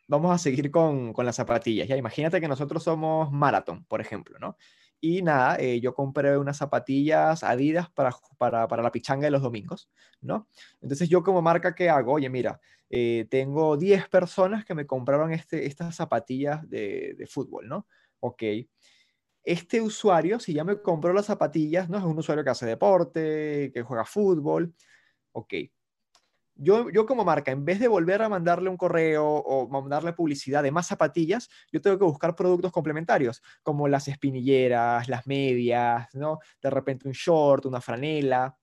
vamos 0.07 0.35
a 0.35 0.39
seguir 0.39 0.71
con, 0.71 1.13
con, 1.13 1.27
las 1.27 1.37
zapatillas. 1.37 1.87
Ya 1.87 1.97
imagínate 1.97 2.41
que 2.41 2.49
nosotros 2.49 2.83
somos 2.83 3.31
Marathon, 3.31 3.85
por 3.85 4.01
ejemplo, 4.01 4.39
¿no? 4.39 4.57
Y 5.01 5.23
nada, 5.23 5.57
eh, 5.61 5.81
yo 5.81 5.95
compré 5.95 6.37
unas 6.37 6.57
zapatillas 6.57 7.45
Adidas 7.45 7.89
para, 7.91 8.11
para, 8.37 8.67
para, 8.67 8.83
la 8.83 8.91
pichanga 8.91 9.27
de 9.27 9.31
los 9.31 9.43
domingos, 9.43 9.89
¿no? 10.21 10.49
Entonces 10.81 11.09
yo 11.09 11.23
como 11.23 11.41
marca, 11.41 11.75
¿qué 11.75 11.89
hago? 11.89 12.15
Oye, 12.15 12.29
mira, 12.29 12.61
eh, 12.91 13.27
tengo 13.31 13.77
10 13.77 14.09
personas 14.09 14.65
que 14.65 14.75
me 14.75 14.87
compraron 14.87 15.33
este, 15.33 15.67
estas 15.67 15.95
zapatillas 15.95 16.69
de, 16.69 17.27
fútbol, 17.31 17.69
¿no? 17.69 17.87
Ok. 18.21 18.43
Este 19.45 19.81
usuario, 19.81 20.41
si 20.41 20.53
ya 20.53 20.65
me 20.65 20.81
compró 20.83 21.13
las 21.13 21.27
zapatillas, 21.27 21.89
¿no? 21.89 21.99
Es 21.99 22.05
un 22.05 22.19
usuario 22.19 22.45
que 22.45 22.51
hace 22.51 22.67
deporte, 22.67 23.71
que 23.73 23.83
juega 23.83 24.05
fútbol. 24.05 24.75
Ok, 25.33 25.55
yo, 26.61 27.07
como 27.07 27.25
marca, 27.25 27.53
en 27.53 27.65
vez 27.65 27.79
de 27.79 27.87
volver 27.87 28.21
a 28.21 28.29
mandarle 28.29 28.69
un 28.69 28.77
correo 28.77 29.25
o 29.25 29.69
mandarle 29.69 30.13
publicidad 30.13 30.63
de 30.63 30.73
más 30.73 30.89
zapatillas, 30.89 31.49
yo 31.71 31.81
tengo 31.81 31.99
que 31.99 32.05
buscar 32.05 32.35
productos 32.35 32.73
complementarios, 32.73 33.43
como 33.63 33.87
las 33.87 34.09
espinilleras, 34.09 35.09
las 35.09 35.27
medias, 35.29 36.09
¿no? 36.15 36.41
De 36.61 36.71
repente 36.71 37.07
un 37.07 37.13
short, 37.15 37.67
una 37.67 37.81
franela. 37.81 38.57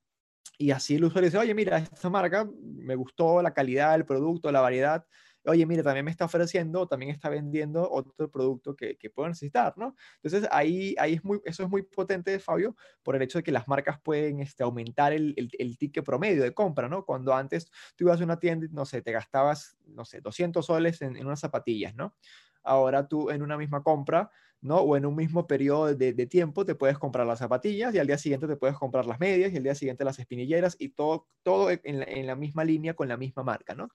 Y 0.57 0.71
así 0.71 0.95
el 0.95 1.05
usuario 1.05 1.29
dice, 1.29 1.37
oye, 1.37 1.53
mira, 1.53 1.77
esta 1.77 2.09
marca 2.09 2.49
me 2.61 2.95
gustó 2.95 3.41
la 3.41 3.53
calidad 3.53 3.91
del 3.93 4.05
producto, 4.05 4.51
la 4.51 4.61
variedad, 4.61 5.05
oye, 5.47 5.65
mire, 5.65 5.83
también 5.83 6.05
me 6.05 6.11
está 6.11 6.25
ofreciendo, 6.25 6.87
también 6.87 7.11
está 7.11 7.29
vendiendo 7.29 7.89
otro 7.89 8.29
producto 8.29 8.75
que, 8.75 8.97
que 8.97 9.09
puedo 9.09 9.29
necesitar, 9.29 9.77
¿no? 9.77 9.95
Entonces 10.21 10.47
ahí, 10.51 10.95
ahí 10.97 11.13
es 11.13 11.23
muy, 11.23 11.39
eso 11.45 11.63
es 11.63 11.69
muy 11.69 11.83
potente, 11.83 12.39
Fabio, 12.39 12.75
por 13.03 13.15
el 13.15 13.21
hecho 13.21 13.39
de 13.39 13.43
que 13.43 13.51
las 13.51 13.67
marcas 13.67 13.99
pueden 14.01 14.41
este, 14.41 14.63
aumentar 14.63 15.13
el, 15.13 15.33
el, 15.35 15.77
ticket 15.77 16.03
promedio 16.03 16.43
de 16.43 16.53
compra, 16.53 16.89
¿no? 16.89 17.05
Cuando 17.05 17.33
antes 17.33 17.69
tú 17.95 18.05
ibas 18.05 18.21
a 18.21 18.23
una 18.23 18.39
tienda 18.39 18.67
no 18.71 18.85
sé, 18.85 19.01
te 19.01 19.11
gastabas, 19.11 19.77
no 19.85 20.05
sé, 20.05 20.21
200 20.21 20.65
soles 20.65 21.01
en, 21.01 21.15
en 21.15 21.25
unas 21.25 21.39
zapatillas, 21.39 21.95
¿no? 21.95 22.15
Ahora 22.63 23.07
tú 23.07 23.29
en 23.29 23.41
una 23.41 23.57
misma 23.57 23.83
compra 23.83 24.31
¿no? 24.65 24.77
O 24.77 24.97
en 24.97 25.05
un 25.05 25.15
mismo 25.15 25.45
periodo 25.47 25.93
de, 25.95 26.13
tiempo 26.25 26.65
te 26.65 26.75
puedes 26.75 26.97
comprar 26.97 27.27
las 27.27 27.39
zapatillas 27.39 27.93
y 27.93 27.99
al 27.99 28.07
día 28.07 28.17
siguiente 28.17 28.47
te 28.47 28.57
puedes 28.57 28.75
comprar 28.77 29.05
las 29.05 29.19
medias 29.19 29.53
y 29.53 29.57
al 29.57 29.63
día 29.63 29.75
siguiente 29.75 30.03
las 30.03 30.17
espinilleras 30.17 30.75
y 30.79 30.89
todo, 30.89 31.27
todo 31.43 31.69
en, 31.71 32.27
la, 32.27 32.35
misma 32.35 32.63
línea 32.63 32.95
con 32.95 33.07
la 33.07 33.15
misma 33.15 33.43
marca, 33.43 33.75
¿no? 33.75 33.89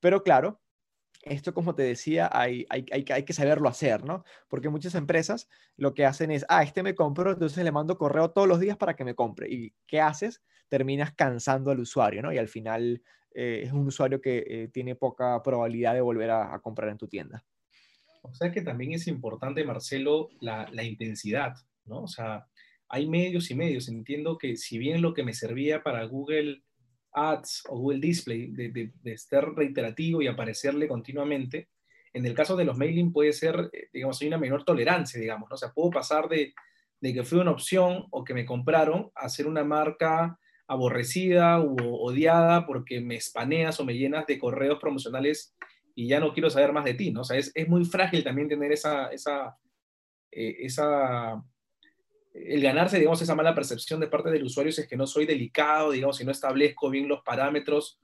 Pero 0.00 0.22
claro, 0.22 0.62
esto 1.22 1.52
como 1.52 1.74
te 1.74 1.82
decía, 1.82 2.30
hay, 2.32 2.66
hay, 2.70 2.86
hay, 2.90 3.04
hay, 3.08 3.22
que 3.24 3.32
saberlo 3.34 3.68
hacer, 3.68 4.04
¿no? 4.04 4.24
Porque 4.48 4.70
muchas 4.70 4.94
empresas 4.94 5.48
lo 5.76 5.92
que 5.92 6.06
hacen 6.06 6.30
es, 6.30 6.46
ah, 6.48 6.62
este 6.62 6.82
me 6.82 6.94
compró, 6.94 7.32
entonces 7.32 7.62
le 7.62 7.72
mando 7.72 7.98
correo 7.98 8.30
todos 8.30 8.48
los 8.48 8.60
días 8.60 8.78
para 8.78 8.96
que 8.96 9.04
me 9.04 9.14
compre. 9.14 9.48
¿Y 9.50 9.74
qué 9.86 10.00
haces? 10.00 10.42
Terminas 10.68 11.14
cansando 11.14 11.70
al 11.70 11.80
usuario, 11.80 12.22
¿no? 12.22 12.32
Y 12.32 12.38
al 12.38 12.48
final 12.48 13.02
eh, 13.34 13.62
es 13.64 13.72
un 13.72 13.86
usuario 13.86 14.20
que 14.22 14.44
eh, 14.46 14.68
tiene 14.68 14.96
poca 14.96 15.42
probabilidad 15.42 15.92
de 15.92 16.00
volver 16.00 16.30
a 16.30 16.58
comprar 16.60 16.88
en 16.88 16.98
tu 16.98 17.08
tienda. 17.08 17.44
O 18.24 18.34
sea 18.34 18.50
que 18.50 18.62
también 18.62 18.92
es 18.92 19.06
importante, 19.06 19.64
Marcelo, 19.64 20.30
la, 20.40 20.82
intensidad, 20.82 21.54
¿no? 21.84 22.02
O 22.02 22.08
sea, 22.08 22.46
hay 22.88 23.06
medios 23.06 23.50
y 23.50 23.54
medios. 23.54 23.88
Entiendo 23.88 24.38
que 24.38 24.56
si 24.56 24.78
bien 24.78 25.02
lo 25.02 25.12
que 25.12 25.22
me 25.22 25.34
servía 25.34 25.82
para 25.82 26.04
Google 26.04 26.62
Ads 27.12 27.64
o 27.68 27.78
Google 27.78 28.00
Display 28.00 28.50
de, 28.52 28.70
de, 28.70 29.12
estar 29.12 29.54
reiterativo 29.54 30.22
y 30.22 30.26
aparecerle 30.26 30.88
continuamente, 30.88 31.68
en 32.14 32.24
el 32.24 32.34
caso 32.34 32.56
de 32.56 32.64
los 32.64 32.78
mailing 32.78 33.12
puede 33.12 33.32
ser, 33.32 33.70
eh, 33.72 33.88
digamos, 33.92 34.20
hay 34.22 34.28
una 34.28 34.38
menor 34.38 34.64
tolerancia, 34.64 35.20
digamos, 35.20 35.50
¿no? 35.50 35.54
O 35.54 35.58
sea, 35.58 35.72
puedo 35.72 35.90
pasar 35.90 36.28
de, 36.28 36.54
que 37.02 37.24
fue 37.24 37.40
una 37.40 37.50
opción 37.50 38.06
o 38.10 38.24
que 38.24 38.32
me 38.32 38.46
compraron 38.46 39.10
a 39.14 39.28
ser 39.28 39.46
una 39.46 39.64
marca 39.64 40.38
aborrecida 40.66 41.60
o 41.60 41.74
odiada 41.76 42.64
porque 42.64 43.02
me 43.02 43.16
espaneas 43.16 43.78
o 43.78 43.84
me 43.84 43.98
llenas 43.98 44.26
de 44.26 44.38
correos 44.38 44.78
promocionales 44.80 45.54
y 45.94 46.08
ya 46.08 46.20
no 46.20 46.32
quiero 46.32 46.50
saber 46.50 46.72
más 46.72 46.84
de 46.84 46.94
ti, 46.94 47.10
¿no? 47.10 47.20
O 47.22 47.24
sea, 47.24 47.36
es, 47.36 47.52
es 47.54 47.68
muy 47.68 47.84
frágil 47.84 48.24
también 48.24 48.48
tener 48.48 48.72
esa, 48.72 49.08
esa, 49.08 49.56
eh, 50.30 50.56
esa, 50.60 51.42
el 52.32 52.60
ganarse, 52.60 52.98
digamos, 52.98 53.22
esa 53.22 53.34
mala 53.34 53.54
percepción 53.54 54.00
de 54.00 54.08
parte 54.08 54.30
del 54.30 54.44
usuario 54.44 54.70
es 54.70 54.88
que 54.88 54.96
no 54.96 55.06
soy 55.06 55.26
delicado, 55.26 55.92
digamos, 55.92 56.16
si 56.16 56.24
no 56.24 56.32
establezco 56.32 56.90
bien 56.90 57.08
los 57.08 57.22
parámetros 57.22 58.00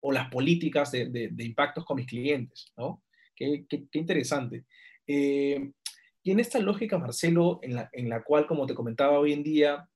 o 0.00 0.12
las 0.12 0.30
políticas 0.30 0.90
de, 0.90 1.08
de, 1.08 1.44
impactos 1.44 1.84
con 1.84 1.96
mis 1.96 2.06
clientes, 2.06 2.72
¿no? 2.76 3.02
Qué, 3.34 3.64
qué, 3.68 3.86
interesante. 3.92 4.64
Eh, 5.06 5.70
y 6.22 6.30
en 6.30 6.40
esta 6.40 6.58
lógica, 6.58 6.98
Marcelo, 6.98 7.60
en 7.62 7.74
la, 7.74 7.88
en 7.92 8.08
la 8.08 8.22
cual, 8.22 8.46
como 8.46 8.66
te 8.66 8.74
comentaba 8.74 9.18
hoy 9.18 9.32
en 9.32 9.42
día, 9.42 9.88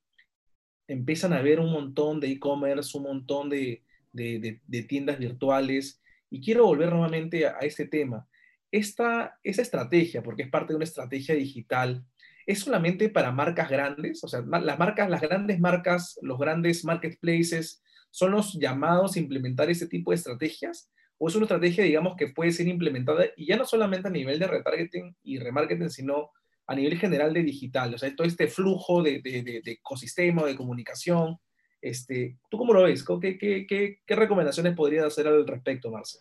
empiezan 0.86 1.32
a 1.32 1.38
haber 1.38 1.60
un 1.60 1.72
montón 1.72 2.20
de 2.20 2.28
e-commerce, 2.30 2.96
un 2.96 3.04
montón 3.04 3.50
de, 3.50 3.82
de, 4.12 4.82
tiendas 4.88 5.18
virtuales, 5.18 6.00
y 6.34 6.40
quiero 6.40 6.66
volver 6.66 6.90
nuevamente 6.90 7.46
a, 7.46 7.58
este 7.60 7.86
tema. 7.86 8.26
Esta, 8.72 9.38
esa 9.44 9.62
estrategia, 9.62 10.20
porque 10.20 10.42
es 10.42 10.50
parte 10.50 10.72
de 10.72 10.76
una 10.76 10.84
estrategia 10.84 11.32
digital, 11.36 12.04
¿es 12.44 12.58
solamente 12.58 13.08
para 13.08 13.30
marcas 13.30 13.70
grandes? 13.70 14.24
O 14.24 14.26
sea, 14.26 14.40
las 14.40 14.76
marcas, 14.76 15.08
las 15.08 15.20
grandes 15.20 15.60
marcas, 15.60 16.18
los 16.22 16.36
grandes 16.36 16.84
marketplaces, 16.84 17.84
¿son 18.10 18.32
los 18.32 18.54
llamados 18.54 19.14
a 19.14 19.20
implementar 19.20 19.70
ese 19.70 19.86
tipo 19.86 20.10
de 20.10 20.16
estrategias? 20.16 20.90
¿O 21.18 21.28
es 21.28 21.36
una 21.36 21.44
estrategia, 21.44 21.84
digamos, 21.84 22.16
que 22.16 22.26
puede 22.26 22.50
ser 22.50 22.66
implementada 22.66 23.26
y 23.36 23.46
ya 23.46 23.56
no 23.56 23.64
solamente 23.64 24.08
a 24.08 24.10
nivel 24.10 24.40
de 24.40 24.48
retargeting 24.48 25.14
y 25.22 25.38
remarketing, 25.38 25.88
sino 25.88 26.32
a 26.66 26.74
nivel 26.74 26.98
general 26.98 27.32
de 27.32 27.44
digital? 27.44 27.94
O 27.94 27.98
sea, 27.98 28.12
todo 28.16 28.26
este 28.26 28.48
flujo 28.48 29.04
de, 29.04 29.20
de, 29.22 29.62
de 29.64 29.70
ecosistema, 29.70 30.44
de 30.44 30.56
comunicación, 30.56 31.38
este, 31.84 32.38
¿Tú 32.48 32.56
cómo 32.56 32.72
lo 32.72 32.84
ves? 32.84 33.04
¿Qué, 33.04 33.36
qué, 33.36 33.66
qué, 33.66 34.00
qué 34.06 34.16
recomendaciones 34.16 34.74
podrías 34.74 35.04
hacer 35.04 35.28
al 35.28 35.46
respecto, 35.46 35.90
Marce? 35.90 36.18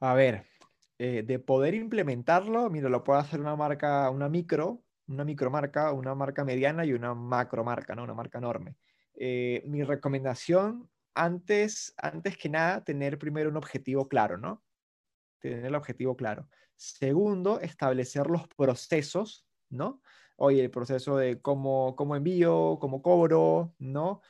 A 0.00 0.14
ver, 0.14 0.44
eh, 0.98 1.22
de 1.24 1.38
poder 1.38 1.74
implementarlo, 1.74 2.68
mira, 2.68 2.88
lo 2.88 3.04
puede 3.04 3.20
hacer 3.20 3.40
una 3.40 3.54
marca, 3.54 4.10
una 4.10 4.28
micro, 4.28 4.82
una 5.06 5.24
micromarca, 5.24 5.92
una 5.92 6.16
marca 6.16 6.44
mediana 6.44 6.84
y 6.84 6.94
una 6.94 7.14
macromarca, 7.14 7.94
¿no? 7.94 8.02
Una 8.02 8.14
marca 8.14 8.38
enorme. 8.38 8.74
Eh, 9.14 9.62
mi 9.66 9.84
recomendación, 9.84 10.90
antes, 11.14 11.94
antes 11.96 12.36
que 12.36 12.48
nada, 12.48 12.82
tener 12.82 13.18
primero 13.18 13.50
un 13.50 13.58
objetivo 13.58 14.08
claro, 14.08 14.36
¿no? 14.36 14.64
Tener 15.38 15.64
el 15.64 15.76
objetivo 15.76 16.16
claro. 16.16 16.48
Segundo, 16.74 17.60
establecer 17.60 18.26
los 18.26 18.48
procesos, 18.48 19.46
¿no? 19.70 20.02
Oye, 20.36 20.64
el 20.64 20.70
proceso 20.70 21.16
de 21.16 21.40
cómo, 21.40 21.94
cómo 21.94 22.16
envío, 22.16 22.78
cómo 22.80 23.00
cobro, 23.00 23.76
¿no? 23.78 24.22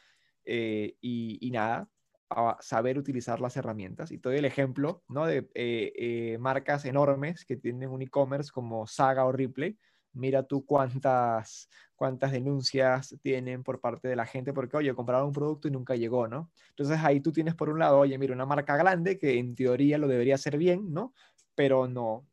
Eh, 0.44 0.96
y, 1.00 1.50
nada, 1.52 1.88
a 2.30 2.56
saber 2.60 2.98
utilizar 2.98 3.40
las 3.40 3.56
herramientas. 3.56 4.10
Y 4.10 4.18
todo 4.18 4.32
el 4.32 4.44
ejemplo 4.44 5.02
¿no? 5.08 5.26
de 5.26 5.48
eh, 5.54 5.92
eh, 5.96 6.38
marcas 6.38 6.84
enormes 6.84 7.44
que 7.44 7.56
tienen 7.56 7.90
un 7.90 8.02
e-commerce 8.02 8.50
como 8.50 8.86
Saga 8.86 9.24
o 9.24 9.32
Ripley. 9.32 9.78
Mira 10.14 10.42
tú 10.42 10.66
cuántas, 10.66 11.68
cuántas 11.94 12.32
denuncias 12.32 13.16
tienen 13.22 13.62
por 13.62 13.80
parte 13.80 14.08
de 14.08 14.16
la 14.16 14.26
gente 14.26 14.52
porque, 14.52 14.76
oye, 14.76 14.94
compraron 14.94 15.28
un 15.28 15.32
producto 15.32 15.68
y 15.68 15.70
nunca 15.70 15.96
llegó, 15.96 16.28
¿no? 16.28 16.50
Entonces 16.70 16.98
ahí 17.02 17.20
tú 17.20 17.32
tienes 17.32 17.54
por 17.54 17.70
un 17.70 17.78
lado, 17.78 17.98
oye, 17.98 18.18
mira, 18.18 18.34
una 18.34 18.44
marca 18.44 18.76
grande 18.76 19.18
que 19.18 19.38
en 19.38 19.54
teoría 19.54 19.96
lo 19.96 20.08
debería 20.08 20.34
hacer 20.34 20.58
bien, 20.58 20.92
¿no? 20.92 21.14
Pero 21.54 21.88
no. 21.88 22.26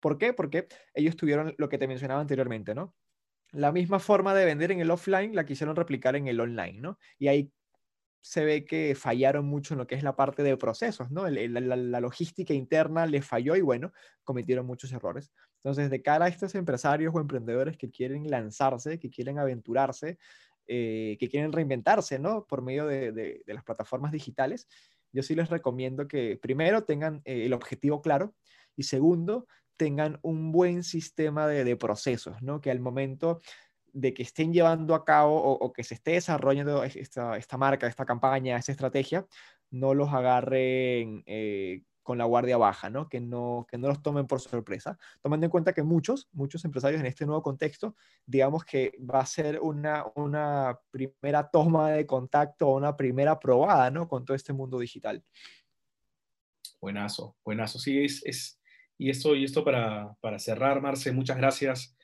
¿Por 0.00 0.18
qué? 0.18 0.34
Porque 0.34 0.68
ellos 0.94 1.16
tuvieron 1.16 1.54
lo 1.56 1.68
que 1.70 1.78
te 1.78 1.88
mencionaba 1.88 2.20
anteriormente, 2.20 2.74
¿no? 2.74 2.94
La 3.56 3.72
misma 3.72 3.98
forma 3.98 4.34
de 4.34 4.44
vender 4.44 4.70
en 4.70 4.80
el 4.80 4.90
offline 4.90 5.34
la 5.34 5.46
quisieron 5.46 5.76
replicar 5.76 6.14
en 6.14 6.28
el 6.28 6.38
online, 6.40 6.78
¿no? 6.80 6.98
Y 7.18 7.28
ahí 7.28 7.52
se 8.20 8.44
ve 8.44 8.64
que 8.64 8.94
fallaron 8.94 9.46
mucho 9.46 9.74
en 9.74 9.78
lo 9.78 9.86
que 9.86 9.94
es 9.94 10.02
la 10.02 10.16
parte 10.16 10.42
de 10.42 10.56
procesos, 10.56 11.12
¿no? 11.12 11.28
la, 11.28 12.00
logística 12.00 12.52
interna 12.52 13.06
les 13.06 13.24
falló 13.24 13.54
y 13.54 13.60
bueno, 13.60 13.92
cometieron 14.24 14.66
muchos 14.66 14.92
errores. 14.92 15.32
Entonces, 15.58 15.90
de 15.90 16.02
cara 16.02 16.24
a 16.24 16.28
estos 16.28 16.56
empresarios 16.56 17.14
o 17.14 17.20
emprendedores 17.20 17.76
que 17.76 17.88
quieren 17.88 18.28
lanzarse, 18.28 18.98
que 18.98 19.10
quieren 19.10 19.38
aventurarse, 19.38 20.18
eh, 20.66 21.16
que 21.20 21.28
quieren 21.28 21.52
reinventarse, 21.52 22.18
¿no? 22.18 22.44
Por 22.46 22.62
medio 22.62 22.86
de, 22.86 23.42
las 23.46 23.62
plataformas 23.62 24.10
digitales, 24.10 24.66
yo 25.12 25.22
sí 25.22 25.36
les 25.36 25.48
recomiendo 25.48 26.08
que 26.08 26.36
primero 26.36 26.82
tengan 26.82 27.22
eh, 27.24 27.46
el 27.46 27.52
objetivo 27.52 28.02
claro 28.02 28.34
y 28.74 28.82
segundo, 28.82 29.46
tengan 29.76 30.18
un 30.22 30.52
buen 30.52 30.82
sistema 30.82 31.46
de, 31.46 31.76
procesos, 31.76 32.40
¿no? 32.42 32.60
Que 32.60 32.70
al 32.70 32.80
momento 32.80 33.40
de 33.92 34.12
que 34.12 34.22
estén 34.22 34.52
llevando 34.52 34.94
a 34.94 35.04
cabo 35.04 35.40
o, 35.42 35.72
que 35.72 35.84
se 35.84 35.94
esté 35.94 36.12
desarrollando 36.12 36.84
esta, 36.84 37.36
esta, 37.36 37.56
marca, 37.56 37.86
esta 37.86 38.04
campaña, 38.04 38.56
esta 38.56 38.72
estrategia, 38.72 39.26
no 39.70 39.94
los 39.94 40.12
agarren 40.12 41.22
eh, 41.26 41.82
con 42.06 42.18
la 42.18 42.24
guardia 42.24 42.56
baja, 42.56 42.88
¿no? 42.88 43.08
Que, 43.08 43.20
¿no? 43.20 43.66
que 43.68 43.78
no 43.78 43.88
los 43.88 44.00
tomen 44.00 44.28
por 44.28 44.40
sorpresa, 44.40 44.96
tomando 45.20 45.46
en 45.46 45.50
cuenta 45.50 45.72
que 45.72 45.82
muchos, 45.82 46.28
muchos 46.32 46.64
empresarios 46.64 47.00
en 47.00 47.06
este 47.06 47.26
nuevo 47.26 47.42
contexto, 47.42 47.96
digamos 48.24 48.64
que 48.64 48.92
va 48.98 49.18
a 49.18 49.26
ser 49.26 49.58
una, 49.60 50.04
una 50.14 50.78
primera 50.92 51.50
toma 51.50 51.90
de 51.90 52.06
contacto, 52.06 52.68
una 52.68 52.96
primera 52.96 53.40
probada, 53.40 53.90
¿no? 53.90 54.06
Con 54.06 54.24
todo 54.24 54.36
este 54.36 54.52
mundo 54.52 54.78
digital. 54.78 55.24
Buenazo, 56.80 57.34
buenazo. 57.44 57.80
Sí, 57.80 58.04
es, 58.04 58.24
es 58.24 58.60
y 58.98 59.10
esto, 59.10 59.34
y 59.34 59.44
esto 59.44 59.64
para, 59.64 60.14
para 60.20 60.38
cerrar, 60.38 60.80
Marce, 60.80 61.12
muchas 61.12 61.36
gracias. 61.36 61.96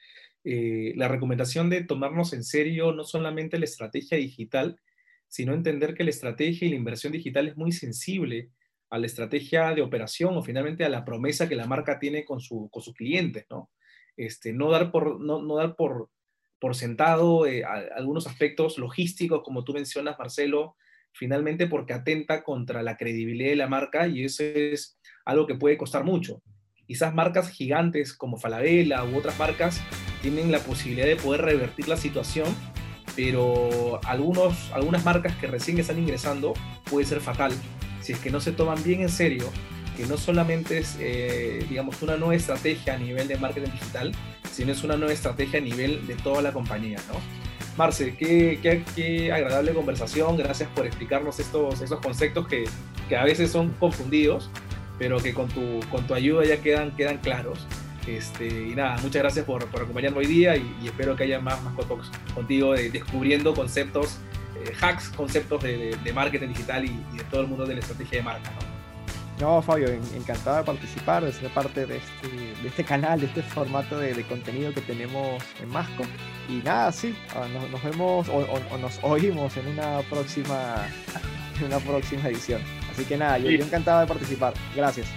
Eh, 0.44 0.92
la 0.96 1.08
recomendación 1.08 1.70
de 1.70 1.84
tomarnos 1.84 2.32
en 2.32 2.42
serio 2.42 2.92
no 2.92 3.04
solamente 3.04 3.58
la 3.58 3.64
estrategia 3.64 4.18
digital, 4.18 4.80
sino 5.28 5.54
entender 5.54 5.94
que 5.94 6.04
la 6.04 6.10
estrategia 6.10 6.66
y 6.66 6.70
la 6.70 6.76
inversión 6.76 7.12
digital 7.12 7.48
es 7.48 7.56
muy 7.56 7.72
sensible 7.72 8.50
a 8.90 8.98
la 8.98 9.06
estrategia 9.06 9.74
de 9.74 9.80
operación 9.80 10.36
o 10.36 10.42
finalmente 10.42 10.84
a 10.84 10.90
la 10.90 11.04
promesa 11.04 11.48
que 11.48 11.56
la 11.56 11.66
marca 11.66 11.98
tiene 11.98 12.24
con, 12.24 12.40
su, 12.40 12.68
con 12.70 12.82
sus 12.82 12.94
clientes, 12.94 13.46
¿no? 13.48 13.70
Este, 14.16 14.52
no 14.52 14.70
dar 14.70 14.90
por, 14.90 15.18
no, 15.20 15.40
no 15.40 15.56
dar 15.56 15.74
por, 15.74 16.10
por 16.58 16.74
sentado 16.74 17.46
eh, 17.46 17.64
algunos 17.64 18.26
aspectos 18.26 18.76
logísticos, 18.76 19.42
como 19.42 19.64
tú 19.64 19.72
mencionas, 19.72 20.18
Marcelo, 20.18 20.76
finalmente 21.12 21.66
porque 21.66 21.94
atenta 21.94 22.42
contra 22.42 22.82
la 22.82 22.96
credibilidad 22.96 23.50
de 23.50 23.56
la 23.56 23.68
marca 23.68 24.06
y 24.06 24.24
eso 24.24 24.44
es 24.44 24.98
algo 25.24 25.46
que 25.46 25.54
puede 25.54 25.78
costar 25.78 26.04
mucho. 26.04 26.42
Quizás 26.86 27.14
marcas 27.14 27.50
gigantes 27.50 28.12
como 28.12 28.36
Falabella 28.36 29.04
u 29.04 29.16
otras 29.16 29.38
marcas 29.38 29.80
tienen 30.20 30.52
la 30.52 30.58
posibilidad 30.58 31.06
de 31.06 31.16
poder 31.16 31.42
revertir 31.42 31.88
la 31.88 31.96
situación, 31.96 32.54
pero 33.16 34.00
algunos, 34.04 34.70
algunas 34.72 35.04
marcas 35.04 35.36
que 35.36 35.46
recién 35.46 35.78
están 35.78 35.98
ingresando 35.98 36.54
puede 36.90 37.06
ser 37.06 37.20
fatal 37.20 37.52
si 38.00 38.12
es 38.12 38.18
que 38.18 38.30
no 38.30 38.40
se 38.40 38.52
toman 38.52 38.82
bien 38.82 39.00
en 39.00 39.08
serio 39.08 39.48
que 39.96 40.06
no 40.06 40.16
solamente 40.16 40.78
es, 40.78 40.96
eh, 41.00 41.64
digamos, 41.68 42.02
una 42.02 42.16
nueva 42.16 42.34
estrategia 42.34 42.94
a 42.94 42.98
nivel 42.98 43.28
de 43.28 43.36
marketing 43.36 43.70
digital, 43.70 44.12
sino 44.50 44.72
es 44.72 44.82
una 44.84 44.96
nueva 44.96 45.12
estrategia 45.12 45.58
a 45.58 45.62
nivel 45.62 46.06
de 46.06 46.14
toda 46.14 46.42
la 46.42 46.52
compañía, 46.52 46.98
¿no? 47.08 47.20
Marce, 47.76 48.16
qué, 48.16 48.58
qué, 48.62 48.84
qué 48.94 49.32
agradable 49.32 49.72
conversación, 49.72 50.36
gracias 50.36 50.68
por 50.74 50.86
explicarnos 50.86 51.40
estos, 51.40 51.80
estos 51.80 52.00
conceptos 52.00 52.46
que, 52.46 52.64
que 53.08 53.16
a 53.16 53.24
veces 53.24 53.50
son 53.50 53.70
confundidos, 53.78 54.50
pero 55.02 55.18
que 55.18 55.34
con 55.34 55.48
tu, 55.48 55.80
con 55.90 56.06
tu 56.06 56.14
ayuda 56.14 56.44
ya 56.44 56.62
quedan, 56.62 56.92
quedan 56.92 57.18
claros. 57.18 57.66
Este, 58.06 58.46
y 58.46 58.74
nada, 58.76 58.98
muchas 59.02 59.20
gracias 59.20 59.44
por, 59.44 59.66
por 59.66 59.82
acompañarme 59.82 60.18
hoy 60.18 60.26
día 60.26 60.54
y, 60.56 60.64
espero 60.84 61.16
que 61.16 61.24
haya 61.24 61.40
más, 61.40 61.60
más 61.64 61.74
contigo 62.32 62.72
descubriendo 62.74 63.52
conceptos, 63.52 64.18
eh, 64.54 64.72
hacks, 64.80 65.08
conceptos 65.08 65.60
de, 65.64 65.98
de, 66.04 66.12
marketing 66.12 66.50
digital 66.50 66.84
y, 66.84 67.16
de 67.16 67.24
todo 67.32 67.40
el 67.40 67.48
mundo 67.48 67.66
de 67.66 67.74
la 67.74 67.80
estrategia 67.80 68.18
de 68.18 68.24
marca. 68.24 68.48
¿no? 69.40 69.56
No, 69.56 69.60
Fabio, 69.60 69.88
encantado 69.88 70.58
de 70.58 70.62
participar, 70.62 71.24
de 71.24 71.32
ser 71.32 71.50
parte 71.50 71.84
de 71.84 71.96
este, 71.96 72.28
de 72.62 72.68
este 72.68 72.84
canal, 72.84 73.18
de 73.18 73.26
este 73.26 73.42
formato 73.42 73.98
de, 73.98 74.14
de, 74.14 74.22
contenido 74.22 74.72
que 74.72 74.82
tenemos 74.82 75.42
en 75.60 75.68
Masco. 75.68 76.04
Y 76.48 76.62
nada, 76.62 76.92
sí, 76.92 77.12
ah, 77.34 77.48
nos, 77.52 77.68
nos 77.70 77.82
vemos 77.82 78.28
o, 78.28 78.36
o, 78.36 78.78
nos 78.78 79.00
oímos 79.02 79.56
en 79.56 79.66
una 79.66 79.98
próxima, 80.08 80.86
en 81.58 81.66
una 81.66 81.80
próxima 81.80 82.28
edición. 82.28 82.62
Así 82.92 83.04
que 83.04 83.16
nada, 83.16 83.38
yo, 83.38 83.50
yo 83.50 83.64
encantado 83.64 84.00
de 84.00 84.06
participar. 84.06 84.54
Gracias. 84.76 85.08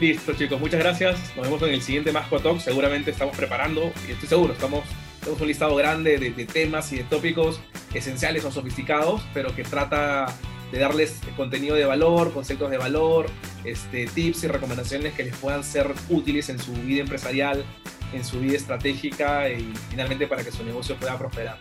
Listo, 0.00 0.34
chicos, 0.34 0.60
muchas 0.60 0.80
gracias. 0.80 1.18
Nos 1.36 1.46
vemos 1.46 1.62
en 1.62 1.74
el 1.74 1.82
siguiente 1.82 2.12
Masco 2.12 2.40
Talk. 2.40 2.60
Seguramente 2.60 3.10
estamos 3.10 3.36
preparando, 3.36 3.92
y 4.06 4.12
estoy 4.12 4.28
seguro, 4.28 4.52
estamos, 4.52 4.84
tenemos 5.20 5.40
un 5.40 5.48
listado 5.48 5.74
grande 5.76 6.18
de, 6.18 6.30
de, 6.30 6.44
temas 6.44 6.92
y 6.92 6.96
de 6.96 7.04
tópicos 7.04 7.60
esenciales 7.94 8.44
o 8.44 8.50
sofisticados, 8.50 9.22
pero 9.32 9.54
que 9.54 9.62
trata 9.62 10.26
de 10.70 10.78
darles 10.78 11.20
contenido 11.36 11.76
de 11.76 11.84
valor, 11.84 12.32
conceptos 12.32 12.70
de 12.70 12.78
valor, 12.78 13.26
este, 13.64 14.06
tips 14.06 14.44
y 14.44 14.48
recomendaciones 14.48 15.14
que 15.14 15.24
les 15.24 15.36
puedan 15.36 15.64
ser 15.64 15.90
útiles 16.08 16.48
en 16.48 16.58
su 16.58 16.72
vida 16.72 17.00
empresarial, 17.00 17.64
en 18.12 18.24
su 18.24 18.40
vida 18.40 18.56
estratégica 18.56 19.48
y 19.48 19.72
finalmente 19.90 20.26
para 20.26 20.44
que 20.44 20.50
su 20.50 20.64
negocio 20.64 20.96
pueda 20.96 21.16
prosperar. 21.16 21.58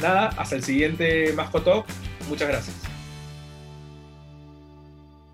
Nada, 0.00 0.28
hasta 0.36 0.56
el 0.56 0.62
siguiente 0.62 1.32
Masco 1.34 1.62
Talk. 1.62 1.86
Muchas 2.28 2.48
gracias. 2.48 2.87